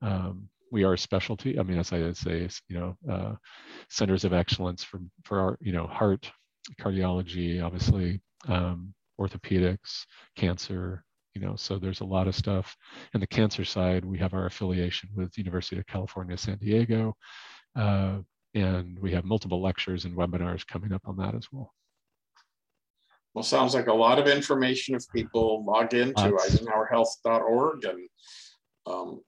um, 0.01 0.47
we 0.73 0.83
are 0.83 0.93
a 0.93 0.97
specialty. 0.97 1.59
I 1.59 1.63
mean 1.63 1.77
as 1.77 1.93
i 1.93 2.11
say 2.11 2.49
you 2.67 2.77
know 2.79 2.97
uh, 3.09 3.33
centers 3.89 4.25
of 4.25 4.33
excellence 4.33 4.83
for 4.83 4.99
for 5.23 5.39
our 5.39 5.57
you 5.61 5.71
know 5.71 5.87
heart 5.87 6.29
cardiology 6.81 7.63
obviously 7.63 8.21
um, 8.47 8.93
orthopedics 9.21 10.05
cancer 10.35 11.03
you 11.35 11.41
know 11.41 11.55
so 11.55 11.77
there's 11.77 12.01
a 12.01 12.05
lot 12.15 12.27
of 12.27 12.35
stuff. 12.35 12.75
And 13.13 13.21
the 13.21 13.27
cancer 13.27 13.63
side 13.63 14.03
we 14.03 14.17
have 14.17 14.33
our 14.33 14.47
affiliation 14.47 15.09
with 15.15 15.37
university 15.37 15.77
of 15.77 15.85
california 15.85 16.37
san 16.37 16.57
diego 16.57 17.15
uh, 17.75 18.17
and 18.55 18.99
we 18.99 19.11
have 19.11 19.25
multiple 19.25 19.61
lectures 19.61 20.05
and 20.05 20.17
webinars 20.17 20.65
coming 20.65 20.91
up 20.91 21.03
on 21.05 21.17
that 21.17 21.35
as 21.35 21.47
well. 21.51 21.71
Well 23.33 23.43
sounds 23.43 23.73
like 23.73 23.87
a 23.87 23.93
lot 23.93 24.19
of 24.19 24.27
information 24.27 24.93
if 24.95 25.03
people 25.11 25.65
log 25.65 25.93
into 25.95 26.37
eisenhowerhealth.org 26.43 27.85
and 27.85 28.07
um, 28.85 29.21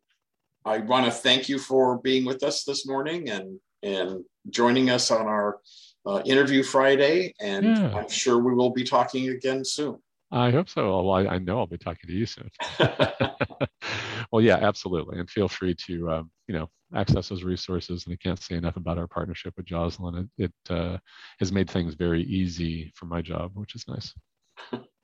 i 0.65 0.77
want 0.79 1.05
to 1.05 1.11
thank 1.11 1.47
you 1.49 1.57
for 1.57 1.99
being 1.99 2.25
with 2.25 2.43
us 2.43 2.63
this 2.63 2.87
morning 2.87 3.29
and 3.29 3.59
and 3.83 4.23
joining 4.49 4.89
us 4.89 5.11
on 5.11 5.27
our 5.27 5.59
uh, 6.05 6.21
interview 6.25 6.63
friday 6.63 7.33
and 7.39 7.65
yeah. 7.65 7.95
i'm 7.95 8.09
sure 8.09 8.39
we 8.39 8.53
will 8.53 8.71
be 8.71 8.83
talking 8.83 9.29
again 9.29 9.63
soon 9.63 9.97
I 10.31 10.51
hope 10.51 10.69
so. 10.69 10.89
Well, 10.89 11.11
I, 11.11 11.35
I 11.35 11.37
know 11.37 11.59
I'll 11.59 11.67
be 11.67 11.77
talking 11.77 12.07
to 12.07 12.13
you 12.13 12.25
soon. 12.25 12.49
well, 14.31 14.41
yeah, 14.41 14.57
absolutely. 14.57 15.19
And 15.19 15.29
feel 15.29 15.47
free 15.47 15.75
to, 15.85 16.09
um, 16.11 16.31
you 16.47 16.55
know, 16.55 16.67
access 16.93 17.29
those 17.29 17.43
resources. 17.43 18.05
And 18.05 18.13
I 18.13 18.17
can't 18.17 18.41
say 18.41 18.55
enough 18.55 18.75
about 18.75 18.97
our 18.97 19.07
partnership 19.07 19.53
with 19.57 19.65
Joslyn. 19.65 20.29
It, 20.37 20.45
it 20.45 20.71
uh, 20.73 20.97
has 21.39 21.51
made 21.51 21.69
things 21.69 21.93
very 21.93 22.23
easy 22.23 22.91
for 22.95 23.05
my 23.05 23.21
job, 23.21 23.51
which 23.53 23.75
is 23.75 23.85
nice. 23.87 24.13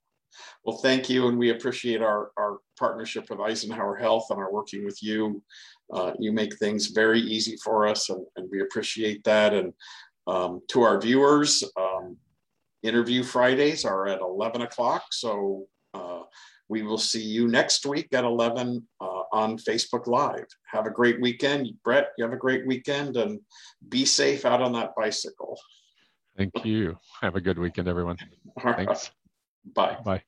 Well, 0.66 0.78
thank 0.78 1.10
you. 1.10 1.28
And 1.28 1.38
we 1.38 1.50
appreciate 1.50 2.02
our, 2.02 2.32
our 2.38 2.60
partnership 2.78 3.30
with 3.30 3.40
Eisenhower 3.40 3.96
Health 3.96 4.28
and 4.30 4.40
our 4.40 4.52
working 4.52 4.86
with 4.86 5.02
you. 5.02 5.42
Uh, 5.92 6.14
you 6.20 6.32
make 6.32 6.58
things 6.58 6.88
very 6.88 7.20
easy 7.20 7.58
for 7.58 7.88
us, 7.88 8.10
and, 8.10 8.26
and 8.36 8.50
we 8.52 8.62
appreciate 8.62 9.24
that. 9.26 9.54
And 9.54 9.74
um, 10.28 10.62
to 10.70 10.82
our 10.84 11.00
viewers, 11.00 11.64
um, 11.78 12.18
interview 12.84 13.24
Fridays 13.24 13.86
are 13.86 14.08
at 14.08 14.22
11 14.22 14.62
o'clock. 14.62 15.06
So 15.12 15.68
uh, 15.94 16.22
we 16.70 16.82
will 16.82 16.98
see 16.98 17.22
you 17.22 17.48
next 17.48 17.86
week 17.86 18.08
at 18.14 18.24
11 18.24 18.88
uh, 19.00 19.06
on 19.34 19.58
Facebook 19.58 20.08
Live. 20.08 20.48
Have 20.72 20.86
a 20.86 20.92
great 20.92 21.22
weekend. 21.22 21.70
Brett, 21.84 22.10
you 22.18 22.24
have 22.24 22.34
a 22.34 22.38
great 22.38 22.66
weekend 22.66 23.18
and 23.18 23.40
be 23.90 24.06
safe 24.06 24.46
out 24.46 24.62
on 24.62 24.72
that 24.74 24.92
bicycle. 24.96 25.60
Thank 26.38 26.66
you. 26.66 26.98
Have 27.22 27.36
a 27.36 27.42
good 27.42 27.60
weekend, 27.60 27.88
everyone. 27.88 28.18
Thanks. 28.62 29.12
Bye. 29.66 29.98
Bye. 30.04 30.24